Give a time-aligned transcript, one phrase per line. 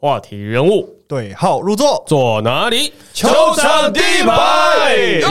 [0.00, 2.92] 话题人物对号入座，坐哪里？
[3.12, 5.24] 球场第一排，耶！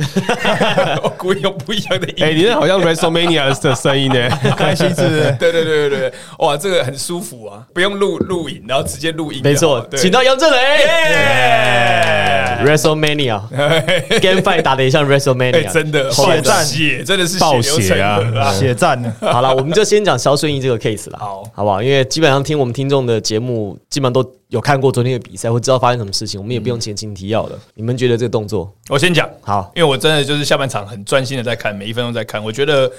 [1.04, 2.24] 我故意用不一样的音。
[2.24, 4.30] 哎，你那好像 WrestleMania 的声音呢。
[4.56, 5.30] 开心是不是？
[5.38, 9.42] 对对对对对，哇，这个很舒服啊，不用录录影，然后直接录音。
[9.44, 10.56] 没错，请到杨振雷。
[10.78, 13.40] 耶 WrestleMania
[14.20, 18.52] GameFi 打的也像哎，WrestleMania，真的血战血真的是暴血啊！
[18.52, 19.12] 血战呢？
[19.20, 21.82] 好了，我们就先讲肖顺义这个 case 了，好好不好？
[21.82, 27.58] 因为基本上听我们听众的节目，基本上都有看过昨天的比赛，会知道发生什么事情，我们也不用前情提要了。
[27.74, 29.70] 你们觉得这个动作我先讲，好？
[29.74, 32.42] 因为我真的就是下半场很专心的在看，每一分钟在看。
[32.42, 32.90] 我觉得，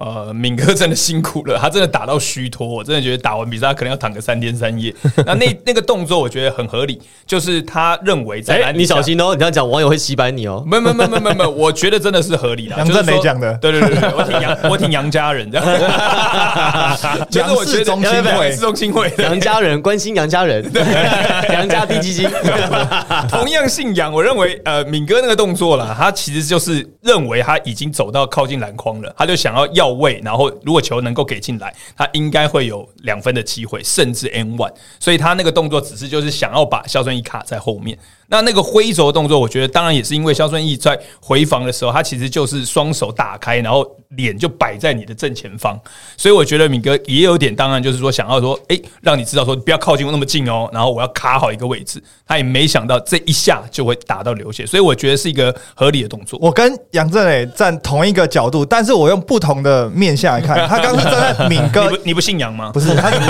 [0.00, 4.94] 呃，敏哥真的辛苦了，他真的打到虚脱，我真的觉得打完比赛他可能要躺个三天三夜。
[5.26, 9.02] 那那 那个动作我觉得很合理，就是他认为在哎、篮你小。
[9.02, 10.62] 心哦，你这样讲网友会洗白你哦。
[10.66, 12.76] 没有没有没有没有没有没，我觉得真的是合理的。
[12.76, 15.66] 杨振雷讲的对对对对，我挺杨，我挺杨家人这样。
[17.30, 20.64] 就是我觉得中心会杨氏中心会杨家人关心杨家人，
[21.50, 22.30] 杨家低基金。
[23.28, 37.98] 同样姓杨，我认为呃，敏哥那个动作啦，他其实就是认为他已经走到靠近篮筐了，他就想要要位，然后如果球能够给进来，他应该会有两分的机会，甚至 N one，所以他那个动作只是就是想要把肖顺义卡在后面。
[38.30, 43.84] 那那个挥肘的动作，我觉得当然也是因为肖顺义在回防的时候，他其实就是双手打开，然后
[44.16, 45.78] 脸就摆在你的正前方，
[46.16, 56.38] 所以我觉得敏哥也有点，当然就是说想要说，诶，让你知道说你不要靠近我那么近哦，然后我要卡好一个位置，他也没想到这一下就会打到流血，所以我觉得是一个合理的动作。
[56.40, 60.68] 我跟杨振磊站同一个角度，但是我用不同的面向来看。
[60.68, 62.70] 他刚是站在敏哥 你哥不，你不信杨吗？
[62.72, 63.24] 不是他，你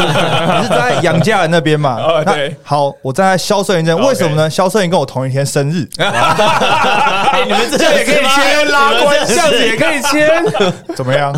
[0.62, 1.96] 是站在杨家人那边嘛？
[2.00, 4.48] 哦对好，我站在肖顺义这边，为什么呢？
[4.50, 10.44] 肖顺义跟我同一天生日， 哎，你们这样也可以签拉关，这样子也可以签。
[10.96, 11.32] 怎么样？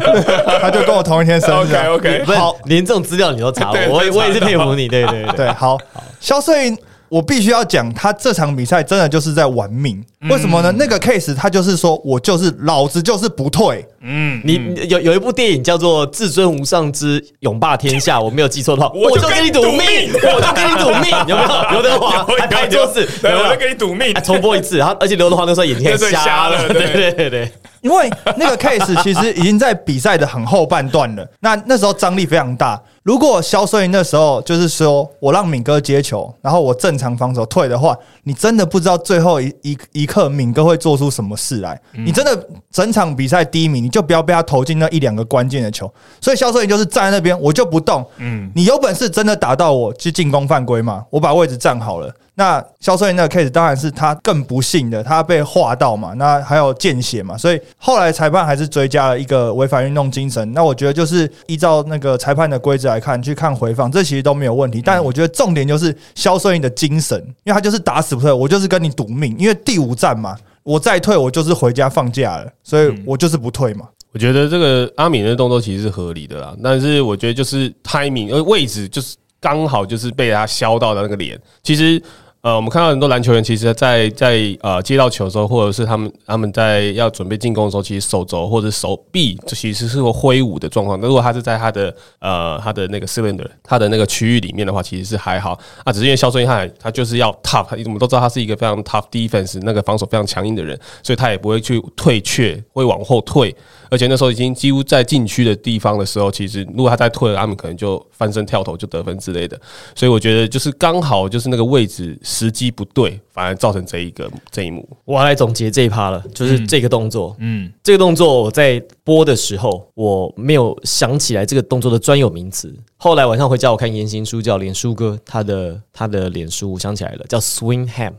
[0.60, 1.84] 他就跟我同一天生日啊。
[1.90, 5.36] OK，OK 好，连这种资料你都查，我我也是佩服你，对对对。
[5.36, 5.76] 对，好，
[6.20, 6.76] 肖顺，
[7.08, 10.02] 我必须要讲，他这场比赛真的就是在玩命。
[10.30, 10.72] 为什么呢？
[10.78, 21.48] 那个 case 他就是说我就是老子就是不退，嗯，你你有有一部电影叫做《至尊无上之勇霸天下》，我没有记错的话，我就就跟你赌命，我就跟你赌命，有没有？
[21.72, 24.20] 刘德华还拍错字，对，有没有我就跟你赌命还。
[24.20, 27.52] 重播一次，然后而且刘德华那时候眼睛瞎瞎了对对对。
[27.80, 31.26] 因为那个 case 其实已经在比赛的很后半段了。
[31.40, 32.80] 那那时候张力非常大。
[33.02, 41.80] 如果肖顺义那时候就是说我让敏哥接球，然后我正常防守退的话，你真的不知道最后一一一刻敏哥会做出什么事来。
[41.92, 45.90] 你真的整场比赛第一名，你就不要被他投进那一两个关键的球。
[46.20, 48.06] 所以肖顺义就是站在那边，我就不动。
[48.18, 52.14] 嗯，你有本事真的打到我，去进攻犯规嘛，我把位置站好了。
[52.34, 60.50] 那肖顺义那个 case 当然是他更不幸的，他被划到嘛，那还有见血嘛，所以后来裁判还是追加了一个违反运动精神。
[60.52, 64.80] 那我觉得就是依照那个裁判的规则来看，去看回放，这其实都没有问题。
[64.82, 73.86] 但我觉得重点就是肖顺义的精神，因为他就是打死不退，我就是跟你赌命，因为第五站嘛，我再退我就是回家放假了，所以我就是不退嘛。
[74.14, 81.38] 我觉得这个阿敏的动作其实是合理的啦，但是我觉得就是 timing，呃，位置就是刚好就是被他削到的那个脸。
[81.64, 82.00] 其实，
[82.42, 90.98] 呃，我们看到很多篮球员，其实在在呃接到球的时候，或者是他们他们在要准备进攻的时候，其实手肘或者手臂这其实是会挥舞的状况。
[91.00, 103.54] 那如果他是在他的呃他的那个 cylinder 他的那个区域里面的话，其实是还好啊，只是因为肖顺义他他就是要 tough，我们都知道他是一个非常 tough defense 那个防守非常强硬的人，所以他也不会去退却，会往后退。
[103.88, 109.60] 而且那时候已经几乎在禁区的地方的时候，其实如果他再退了，他们可能就翻身跳投就得分之类的。
[109.94, 114.88] 所以我觉得就是刚好就是那个位置时机不对，反而造成这一个这一幕。
[115.04, 122.74] 我要来总结这一趴了，就是这个动作，嗯，这个动作我在播的时候，我没有想起来这个动作的专有名词。
[122.96, 128.14] 后来晚上回家，我看言行书叫脸书哥他的他的脸书，我想起来了，叫 swing ham。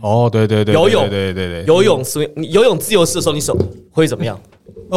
[0.00, 3.56] 哦，对对对，游泳对对对对，游泳 swing，你游泳自由式的时候，你手
[3.90, 4.38] 会怎么样？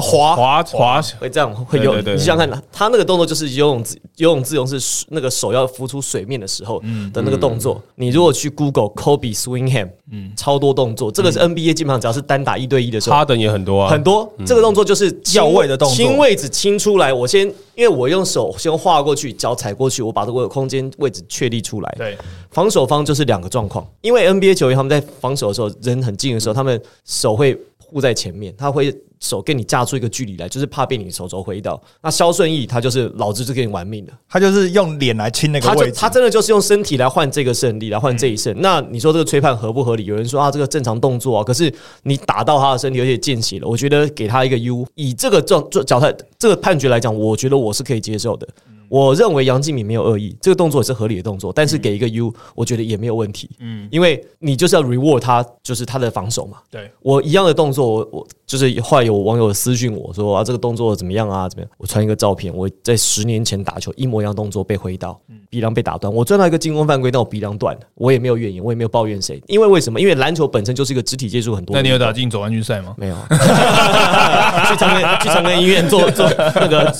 [0.01, 1.95] 滑滑滑会这样会游。
[2.01, 6.79] 你想想看，他那个动作就是游泳自游泳自由是那个手要浮出水面的时候
[7.13, 7.81] 的那个动作。
[7.95, 17.13] 你如果去 Google Kobe swing ham，嗯，超多动作，这个是 NBA 基本上只要是单打一对一的时候，哈登也很多啊，很多这个动作就是亲要位的动作清位置清出来。
[17.13, 21.95] 我先因为我用手先划过去，脚踩过去，我把这个空间位置确立出来。
[21.97, 22.17] 对，
[22.51, 31.81] 防守方就是两个状况，因为 NBA 球员他们在防守的时候人很近的时候，他们手会护在前面，他会手跟你架出一个距离来，就是怕被你手肘挥到。
[32.01, 38.53] 那肖顺义他就是老子就跟你玩命的，他就是用脸来亲那个位置，他真的就是用身体来换这个胜利，来换这一胜。
[38.59, 40.05] 那你说这个吹判合不合理？
[40.05, 41.73] 有人说啊，这个正常动作啊，可是
[42.03, 44.85] 你打到他的身体，而且见血了，我觉得给他一个 U。
[44.95, 48.47] 以这个状状脚态这个判决来讲，我觉得我是可以接受的。
[48.89, 53.49] 我认为杨敬敏没有恶意，这个动作也是合理的动作，但是给一个 U，我觉得也没有问题。
[53.59, 56.57] 嗯，因为你就是要 reward 他，就是他的防守嘛。
[56.69, 61.49] 对我一样的动作，我我就是后来有网友私讯我说啊，这个动作怎么样啊？
[61.49, 61.69] 怎么样？
[61.77, 69.99] 我传一个照片，我在十年前打球一模一样动作被挥到，鼻梁被打断，我赚到一个进攻犯规，但我鼻梁断了，我也没有怨言，我也没有抱怨谁，因为为什么？
[69.99, 71.81] 因为篮球本身就是一个肢体接触很多那。
[71.81, 72.95] 你有打进总冠军赛吗？
[72.97, 76.95] 没有，去长庚去长庚医院做做那个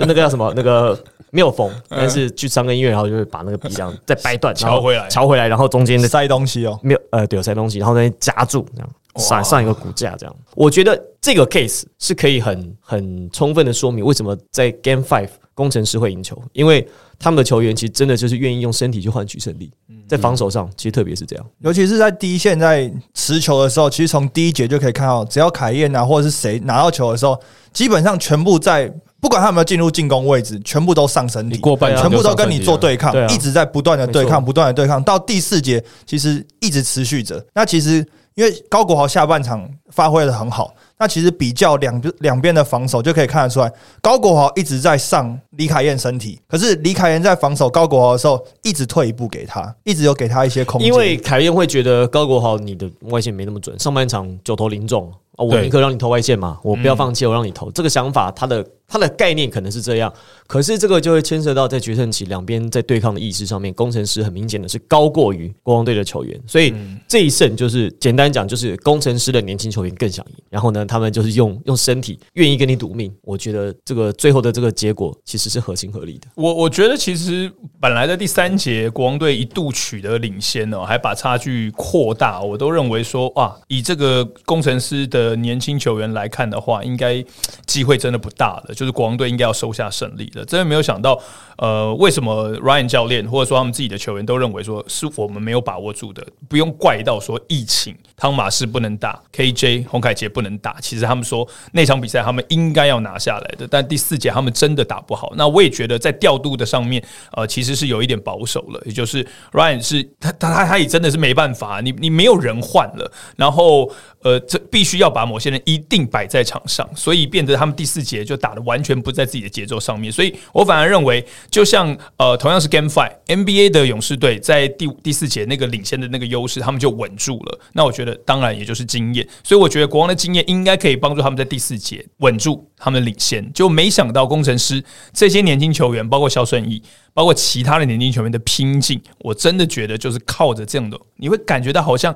[0.00, 0.96] 那个叫什么那个
[1.32, 6.78] 没有缝，但是去长庚医院，然后就是把那个鼻梁再掰断，然后敲回来敲回来，然后中间的塞东西哦。
[6.84, 10.36] 没有呃对有塞东西，然后再夹住这样上上一个骨架这样。
[10.54, 16.86] 我觉得这个 case 是可以很很充分的说明为什么在 Game Five 工程师会赢球，因为
[17.18, 19.70] 他们的球员其实真的就是愿意用身体去换取胜利，
[20.06, 21.46] 在防守上其实特别是这样。
[21.58, 27.38] 尤其是在第一线在持球的时候，其实从第一节就可以看到，只要凯燕啊或者是谁拿到球的时候，
[27.72, 37.44] 基本上全部在不管他有没有进入进攻位置，全部都上身体，过半全部都跟你做对抗啊，一直在不断的对抗，不断的对抗，到第四节其实一直持续着。
[37.52, 38.06] 那其实
[38.38, 43.68] 因为高国豪下半场发挥的很好，那其实比较两两边的防守就可以看得出来，
[44.00, 57.68] 高国豪一直在上李凯燕身体，可是李凯燕在防守高国豪的时候，一直退一步给他，一直有给他一些空间，因为凯燕会觉得高国豪你的外线没那么准，上半场九投零中哦，我宁可让你投外线嘛，我不要放弃，我让你投。
[57.72, 60.10] 这个想法，他的他的概念可能是这样，
[60.46, 66.74] 可是这个就会牵涉到在决胜期两边在对抗的意识上面，工程师很明显的是高过于国王队的球员，所以
[67.06, 73.14] 这一胜就是简单讲，就是工程师的年轻球员更想赢，然后呢，他们就是用用身体愿意跟你赌命。
[73.22, 76.26] 我觉得这个最后的这个结果其实是合情合理的。
[76.34, 87.22] 我我觉得其实本来的第三节国王队一度取得领先哦，还把差距扩大，我都认为说哇，以这个工程师的年轻球员来看的话，应该
[87.66, 90.44] 机会真的不大了，就是国王队应该要收下胜利的。
[90.44, 91.20] 真的没有想到，
[91.56, 100.80] 呃，为什么 Ryan 教练或者说他们自己的球员都认为说是我们没有把握住的，不用怪到说疫情，汤马士不能打，KJ 洪凯杰不能打。
[100.80, 105.32] 其实他们说那场比赛他们应该要拿下来的，但第四节他们真的打不好。
[105.36, 107.02] 那我也觉得在调度的上面，
[107.32, 113.90] 呃，其实是有一点保守了，也就是 Ryan 是他他他他也真的是没办法，你你没有人换了，然后
[114.22, 120.12] 呃，这必须要把某些人一定摆在场上，所以变得他们第四节就打的完全不在自己的节奏上面。
[120.12, 127.58] 所以我反而认为，就像呃，同样是 Game Five NBA 的勇士队在第第四节那个领先的那个优势，他们就稳住了。
[127.72, 133.50] 那我觉得当然也就是经验，所以我觉得国王的经验应该可以帮助他们在第四节稳住他们领先。
[133.52, 136.82] 就没想到工程师这些年轻球员，包括肖顺义，
[137.14, 142.14] 包括其他的年轻球员的拼劲，我真的觉得就是靠着这样的，你会感觉到好像。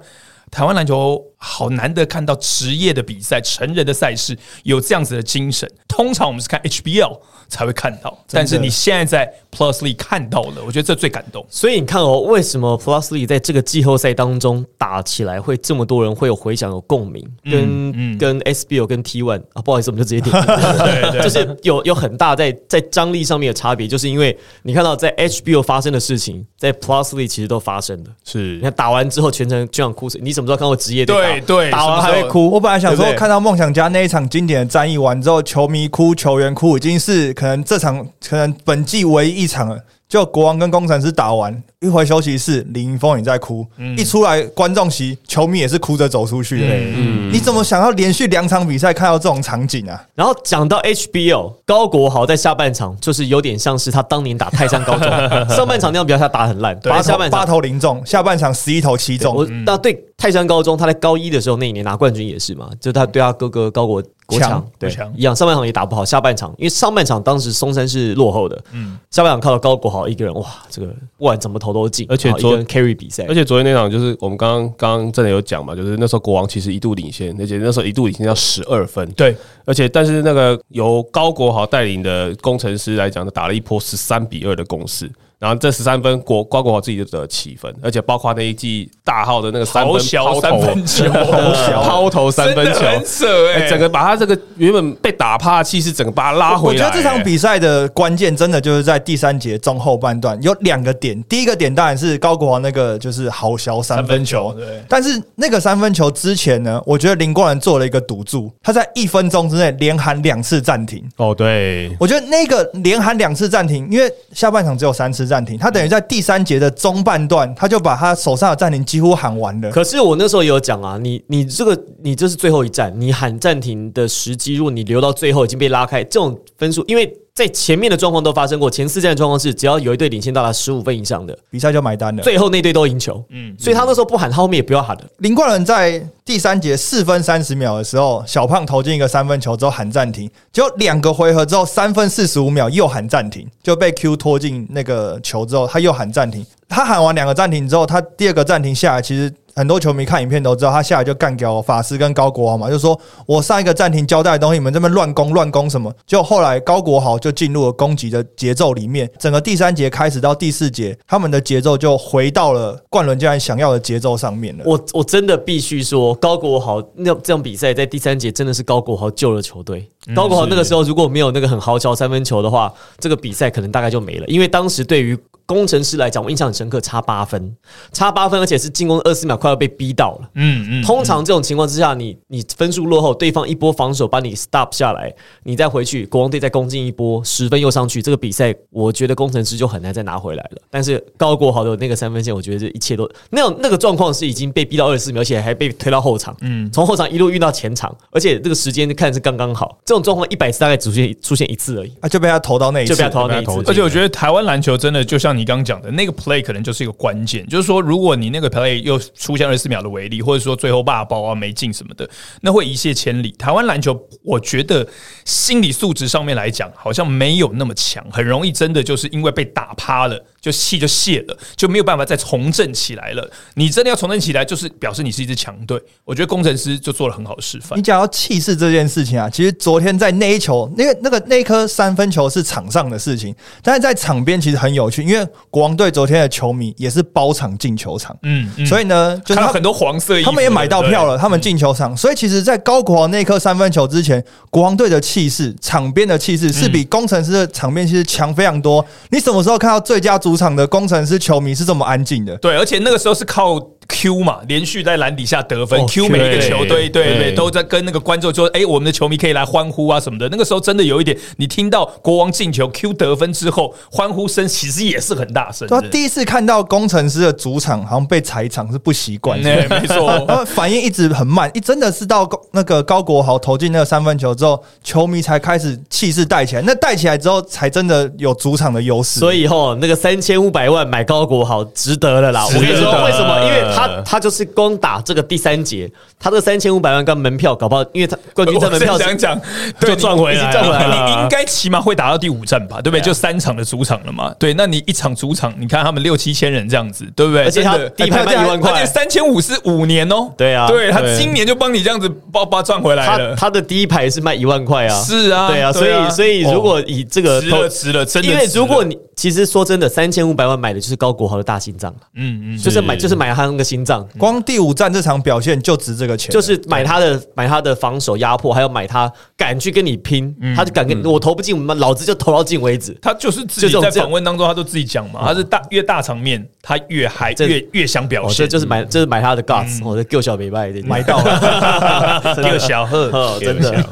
[0.52, 5.66] 台湾篮球好难得看到职业的比赛、成人的赛事有这样子的精神。
[5.88, 7.20] 通常我们是看 HBL
[7.52, 11.44] 才会看到，但是你现在在 Plus League 看到了，我觉得这最感动。
[11.50, 20.34] 所以你看哦，为什么 Plus League 在这个季后赛当中打起来会这么多人会有回响、有共鸣，跟、跟 SBL 跟 T One 啊，不好意思，我们就直接点，
[21.22, 28.10] 就是有有很大在在张力上面的差别，就是因为你看到在 HBL 发生的事情，在 Plus League 其实都发生了。
[28.24, 28.56] 是。
[28.56, 32.50] 你看打完之后全程就想哭死，你什么时候看过职业对对打完还会哭？
[32.50, 39.76] 我本来想说看到梦想家那一场经典的战役完之后，球迷哭、球员哭，已经是可能这场可能本季唯一一场了。
[40.08, 46.66] 就国王跟工程师打完，一回休息室，林云峰也在哭，一出来观众席，球迷也是哭着走出去的。
[46.68, 50.04] 嗯你怎么想要连续两场比赛看到这种场景啊？
[50.14, 55.08] 然后讲到 HBO，高国豪在下半场就是有点像是他当年打泰山高中，
[55.48, 70.86] 上半场那样比较他打很烂，八下半场投零中，下半场十一投七我中，那对泰山高中，他在高一的时候那一年拿冠军也是嘛，就他对他哥哥高国国强强对一样，上半场也打不好，下半场因为上半场当时松山是落后的，嗯，下半场靠到高国豪一个人，哇，这个
[71.16, 79.10] 不管怎么投都进，而且昨然后一个人 carry 比赛，而且昨天那场就是我们刚刚刚刚真的有讲嘛，就是那时候国王其实一度领先，而且那时候一度领先到十二分。
[79.12, 85.10] 对，而且但是那个由高国豪带领的工程师来讲，打了一波十三比二的攻势。
[85.42, 91.10] 然后这十三分国瓜国豪自己就得七分，而且包括那一季大号的那个三分抛投三分球，
[91.82, 96.74] 抛投三分球，真的很扯哎、哎整个把他这个原本被打趴的气势，整个把他拉回来。
[96.74, 104.84] 我觉得这场比赛的关键真的就是在第三节中后半段有两个点，第一个点当然是高国豪那个就是好小三分球，分球对。
[104.88, 111.02] 但是那个三分球之前呢，我觉得林光仁做了一个赌注，他在一分钟之内连喊两次暂停。
[111.16, 119.70] 哦，对，我觉得那个连喊两次暂停，因为下半场只有三次暂停，他等于在第三节的中半段，他就把他手上的暂停几乎喊完了。
[119.70, 132.22] 可是我那时候也有讲啊，你你这个你这是最后一站，你喊暂停的时机，如果你留到最后已经被拉开，这种分数，因为在前面的状况都发生过，前四战的状况是只要有一队领先到达十五分以上的，比赛就买单了。
[132.22, 133.24] 最后那队都赢球。
[133.30, 135.04] 嗯，所以他那时候不喊，他后面也不要喊了。
[135.18, 146.44] 林冠伦在第三节四分三十秒的时候，小胖投进一个三分球之后喊暂停，结果两个回合之后三分四十五秒又喊暂停，就被 Q 拖进那个球之后，他又喊暂停。
[146.68, 149.32] 他喊完两个暂停之后，他第二个暂停下来，其实。
[149.54, 155.92] 很多球迷看影片都知道，他下来就干掉法师跟高国豪嘛，就说我上一个暂停交代的东西，你们这边乱攻乱攻什么？
[156.06, 164.64] 就后来高国豪就进入了攻击的节奏里面，整个第三节开始到第四节，他们的节奏就回到了冠伦教练想要的节奏上面了。
[164.66, 169.88] 我我真的必须说，高国豪那这场比赛在第三节真的是高国豪救了球队。
[170.14, 175.18] 高国豪那个时候如果没有那个很豪乔三分球的话，这个比赛可能大概就没了，因为当时对于。
[175.46, 177.54] 工程师来讲，我印象很深刻，差八分，
[177.92, 180.30] 差八分，而且是进攻二十秒，快要被逼到了。
[180.34, 180.82] 嗯嗯。
[180.82, 185.12] 通常这种情况之下，你你分数落后，对方一波防守把你 stop 下来，
[185.44, 190.62] 你再回去，国王队再攻进一波，十分又上去，这个比赛我觉得工程师就很难再拿回来了。
[190.70, 196.36] 但是高国豪的那个三分线，我觉得这一切都那种那个状况是已经被逼到二十四秒，而且还被推到后场。
[196.40, 196.70] 嗯。
[196.72, 199.78] 从后场一路运到前场，而且这个时间看是刚刚好。
[199.84, 201.92] 这种状况一百次大概出现出现一次而已。
[202.00, 203.52] 啊，就被他投到那一次，就被他投到那一次。
[203.66, 205.42] 而且我觉得台湾篮球真的就像你。
[205.52, 212.08] 刚讲的那个 play 可能就是一个关键，就是说，如果你那个 play 又出现二十四秒的违例，或者说最后霸包啊没进什么的，
[212.40, 213.32] 那会一泻千里。
[213.32, 214.88] 台湾篮球，我觉得
[215.24, 220.24] 心理素质上面来讲，好像没有那么强，很容易真的就是因为被打趴了。
[220.42, 223.30] 就气就泄了，就没有办法再重振起来了。
[223.54, 225.80] 你真的要重振起来，就是表示你是一支强队。
[226.04, 227.78] 我觉得工程师就做了很好的示范。
[227.78, 233.32] 你讲到气势这件事情啊，其实昨天在那一球，那个那个那颗三分球是场上的事情，
[233.62, 241.96] 但是在场边其实很有趣，因为国王队昨天的球迷也是包场进球场，嗯，所以呢，就是很多黄色，他们也买到票了，他们进球场。
[241.96, 244.20] 所以其实，在高国王那颗三分球之前，
[244.50, 248.84] 国王队的气势，场边的气势是比工程师的场边其实强非常多。
[249.10, 250.31] 你什么时候看到最佳主？
[250.32, 253.60] 主场的工程师球迷是这么安静的，对，而且那个时候是靠。
[253.88, 265.68] Q 嘛，连续在篮底下得分，Q 每一个球队，对对，都在跟那个观众说：“哎，我们的球迷可以来欢呼啊什么的。”那个时候真的有一点，你听到国王进球，Q 得分之后，欢呼声其实也是很大声。
[265.68, 276.62] 他第一次看到工程师的主场好像被踩场是不习惯， 没错，他 反应一直很慢，一真的是到那个高国豪投进那个三分球之后，球迷才开始气势带起来。
[276.62, 279.20] 那带起来之后，才真的有主场的优势。
[279.20, 282.46] 所以吼那个三千五百万买高国豪值得了啦！
[282.46, 283.42] 我跟你说为什么？
[283.42, 283.82] 因为他。
[283.88, 289.40] 他他就是光打这个第三节，他这三千五百万跟门票搞不好，因为他冠军战门票讲讲
[289.80, 291.06] 就赚回来，赚回来。
[291.06, 293.00] 你应该起码会打到第五战吧，对不对？
[293.00, 294.34] 就三场的主场了嘛。
[294.38, 297.44] 对，那你一场主场，你看他们六七千人这样子，对不对？
[297.44, 300.30] 而且他第一排卖一万块，三千五是五年哦。
[300.36, 303.34] 对啊，对他今年就帮你这样子包包赚回来了。
[303.34, 305.72] 他的第一排是卖一万块啊，是啊，对啊。
[305.72, 314.42] 所以所以如果以这个值了值了，真的，因为如果你其实说真的，三千五百万买的就是高国豪的大心脏嗯嗯，就是买就是买他那个心脏，光。
[314.42, 322.96] 第五站这场表现就值这个钱，就是买他的买他的防守压迫，还有买他敢去跟你拼，他就敢跟我投不进，老子就投到进为止。
[323.00, 333.84] 他就是自己在访问当中，他都自己讲嘛，他是大越大场面，他越嗨，越越想表现，就是买就是买他的 guts，我的救小美败买到了， 救小贺，真的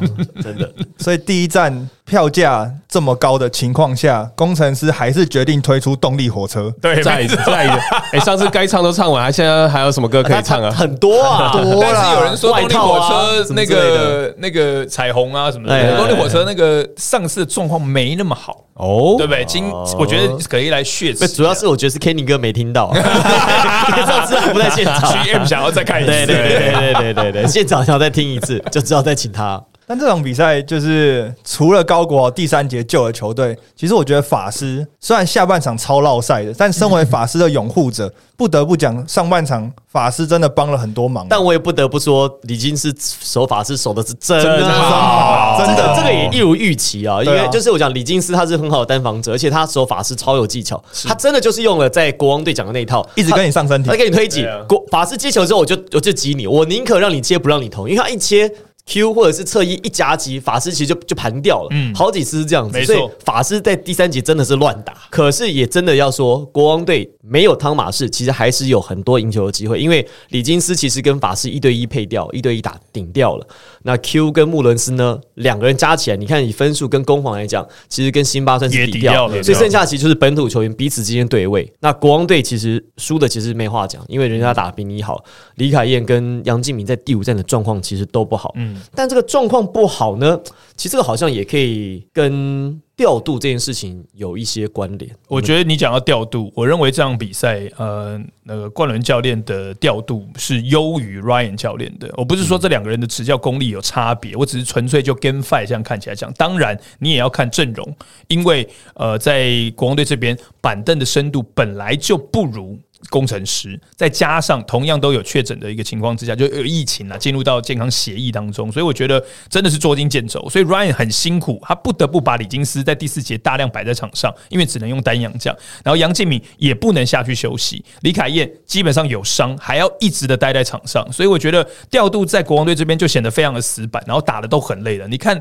[0.43, 0.73] 真的。
[0.99, 6.69] 所以第一站票价这么高的情况下，工程师还是决定推出动力火车。
[6.83, 7.79] 对，再再一个，
[8.13, 10.71] 哎， 上次该唱都唱完，还现在还有什么歌可以唱啊？
[10.73, 18.65] 很多啊，多但是有人说动力火车那个那个彩虹啊什么的，动力火车那个上市的状况没那么好。
[18.75, 19.45] 哦，对不对？
[19.45, 22.93] 今我觉得可以来血池，主要是我觉得是 Kenny 哥没听到，
[24.07, 29.63] 上次不在现场，GM 想要再看一次，对对对对对对对，现场想要再听一次，就知道再请他。
[29.91, 41.27] 但这场比赛就是除了高国第三节救了球队，其实我觉得法师虽然下半场超落赛的，但身为法师的拥护者，不得不讲上半场法师真的帮了很多忙。
[41.29, 47.21] 但我也不得不说，李金是守法师守的是真的好，真的这个也一如预期啊。
[47.25, 54.47] 因为就是我讲李金斯他是很好的单防者，而且他守法师超有技巧，他真的就是用了在国王队讲的那一套，一直跟你上身体，他给你推挤。
[54.69, 58.49] 国法师接球之后，我就我就挤你，我宁可让你接不让你投，因为他一切。
[58.91, 64.95] Q 或者是侧翼一夹击，法师其实就就盘掉了，嗯，好几次是这样子，所以法师在第三节真的是乱打。
[65.11, 73.47] 可是也真的要说，国王队没有汤马士，其实还是有很多赢球的机会，因为李金斯其实跟法师一对一配掉，一对一打顶掉了。
[73.83, 81.73] 那 Q 跟穆伦斯呢，两个人加起来，你看以分数跟攻防来讲，其实跟辛巴算是抵掉了，所以剩下其实就是本土球员彼此之间对位。
[81.79, 85.23] 那国王队其实输的其实没话讲，因为人家打比你好，
[85.55, 88.80] 李凯燕跟杨敬敏在第五战的状况其实都不好，嗯。
[88.95, 90.41] 但这个状况不好呢，
[90.77, 92.81] 其实这个好像也可以跟。
[92.97, 95.11] 调度这件事情有一些关联。
[95.27, 102.13] 我觉得你讲到调度，我认为这场比赛，呃，那个冠伦教练的调度是优于 Ryan 教练的。
[102.19, 106.31] 我不是说这两个人的执教功力有差别，我只是纯粹就 game fight 这样看起来讲。
[106.35, 107.97] 当然，你也要看阵容，
[108.29, 112.79] 因为呃，在国王队这边板凳的深度本来就不如。
[113.09, 120.47] 工程师，再加上同样都有确诊的一个情况之下，就有疫情啊，进入到健康协议当中，所以我觉得真的是捉襟见肘。
[120.51, 135.09] 所以 Ryan 很辛苦，他不得不把李金斯在第四节大量摆在场上，因为只能用单阳将，然后杨敬敏也不能下去休息，李凯燕基本上有伤，还要一直的待在场上，所以我觉得调度在国王队这边就显得非常的死板，然后打的都很累了。
[135.09, 135.41] 你看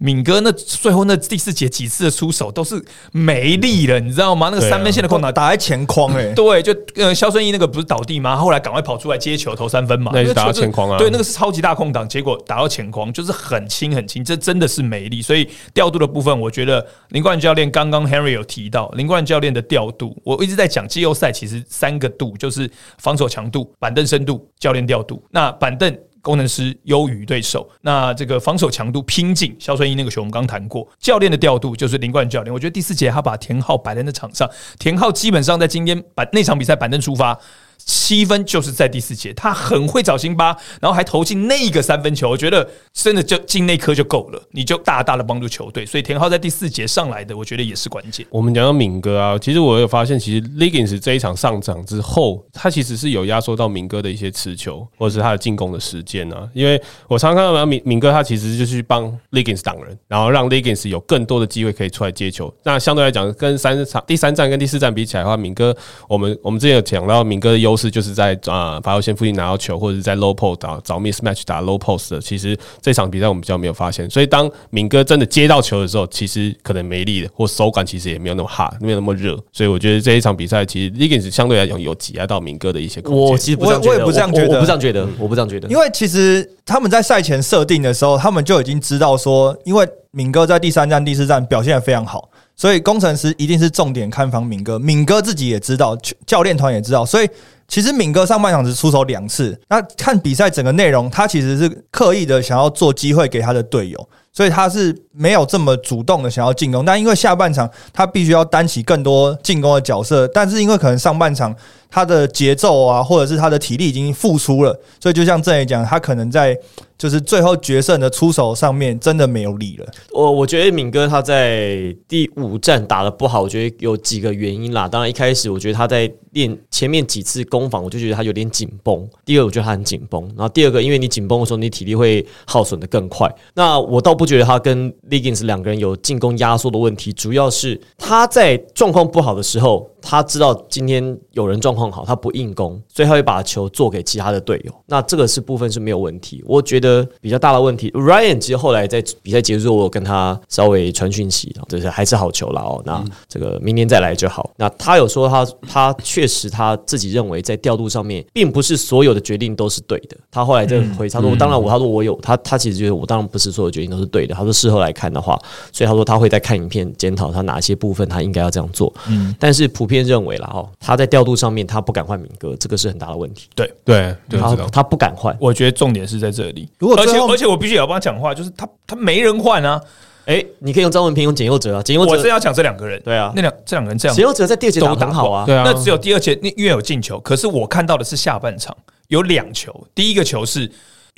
[0.00, 4.48] 敏哥那最后那第四节几次的出手都是没力了，你知道吗？
[4.52, 6.74] 那个三分线的空档打在前框，哎，对，就。
[6.96, 8.34] 呃，肖顺义那个不是倒地吗？
[8.34, 10.98] 后来赶快跑出来接球投三分嘛，那是打到前框啊。
[10.98, 15.20] 对，那个是超级大空档，结果打到前框，就是很轻很轻，这真的是没力。
[15.20, 25.22] 所以调度的部分，我觉得林冠教练刚刚 Henry 有提到，林冠教练的调度，我一直在讲季后赛其实三个度，就是防守强度、板凳深度、教练调度。
[25.30, 25.96] 那板凳。
[26.22, 32.52] 工程师优于对手，那这个防守强度拼劲，肖顺义那个球我们刚谈过，教练的调度就是林冠教练。
[32.52, 34.48] 我觉得第四节他把田浩摆在那场上，
[34.78, 37.38] 田浩基本上在今天把那场比赛板凳出发。
[37.86, 45.84] 七分就是在第四节，他很会找辛巴，然后还投进那个三分球，我觉得真的就进那颗就够了，你就大大的帮助球队。
[45.84, 48.24] 所以田浩在第四节上来的，我觉得也是关键。
[48.30, 56.48] 我们讲到敏哥啊，其实我有发现，其实 Legends 这一场上场之后，他其实是有压缩到敏哥的一些持球或者是他的进攻的时间啊。
[56.52, 62.52] 因为我常常看到敏敏哥，他其实就去帮 Legends 挡人，然后让 Legends 有更多的机会可以出来接球。
[62.64, 65.74] 那相对来讲，跟三场第三站跟第四站比起来的话，敏哥，
[66.06, 67.69] 我们我们之前有讲到敏哥的优。
[67.70, 72.20] 优势就是在啊罚球线附近拿到球，或者是在 low post 打找 mismatch 打 low post 的。
[72.20, 79.38] 其实这场比赛我们比较没有发现，所以当敏哥真的接到球的时候，其实可能没力了，或手感其实也没有那么 hard，没有那么热。
[79.52, 83.00] 所以我觉得这一场比赛其实 Legends 相对来讲有挤压到敏哥的一些。
[83.04, 85.68] 我其实不我我也不这样觉得，我不这样觉得，我不这样觉得。
[85.68, 92.28] 因为其实他们在赛前设定的时候，他们就已经知道说，因为敏哥在第三站、第四站表现的非常好。
[92.56, 97.06] 所以工程师一定是重点看防敏哥，敏哥自己也知道，教练团也知道。
[97.06, 97.28] 所以
[97.70, 106.84] 其实敏哥上半场只出手两次，那看比赛整个内容，他其实是刻意的想要做机会给他的队友，所以他是没有这么主动的想要进攻。
[106.84, 111.54] 但因为下半场他必须要担起更多进攻的角色，但是因为可能上半场
[111.90, 116.58] 他的节奏啊，或者是他的体力已经付出了，所以就像郑爷讲，他可能在。
[117.00, 119.86] 就是最后决胜的出手上面真的没有力了。
[120.12, 124.86] 我我觉得敏哥他在第五战打的不好，我觉得有几个原因啦。
[124.86, 129.08] 当然一开始我觉得他在练前面几次攻防，我就觉得他有点紧绷。
[129.24, 130.22] 第二，我觉得他很紧绷。
[130.36, 133.34] 然后第二个，因为你紧绷的时候，你体力会耗损的更快。
[133.54, 139.90] 那我倒不觉得他跟 Legends 两个人有进攻压缩的问题，主要是他在状况不好的时候。
[140.02, 144.74] 他知道今天有人状况好，他不硬攻，所以他会把球做给其他的队友。
[144.86, 146.42] 那这个是部分是没有问题。
[146.44, 152.82] 我觉得比较大的问题，Ryan 其实后来在比赛结束之后，我跟他稍微传讯息，就是还是好球了哦。
[152.84, 154.50] 那这个明年再来就好。
[154.56, 160.16] 那他有说他他确实他自己认为在调度上面，并不是所有的决定都是对的。
[160.30, 164.34] 他后来就回他说，当然我他说我有他他其实觉得我当然不是所有决定都是对的。
[164.34, 165.38] 他说事后来看的话，
[165.72, 168.90] 所以他说他会再看影片检讨他哪些部分他应该要这样做。
[169.06, 169.90] 嗯，但是普。
[169.90, 173.48] 遍认为了哦，他在调度上面他不敢换民哥，这个是很大的问题。
[173.54, 175.36] 对对，他他不敢换。
[175.40, 176.68] 我觉得重点是在这里。
[176.78, 179.80] 如果而且而且我必须也要帮他讲话，就是他他没人换啊。
[180.26, 181.82] 哎，你可以用张文平，用简佑哲啊。
[181.82, 183.00] 简佑哲，我是要讲这两个人。
[183.02, 184.16] 对啊，那两这两个人这样。
[184.16, 185.46] 简佑哲在第二节打很好啊。
[185.46, 188.76] 对啊，那只有第二节那因为有进球，可是我看到的是下半场
[189.08, 190.70] 有两球，第一个球是。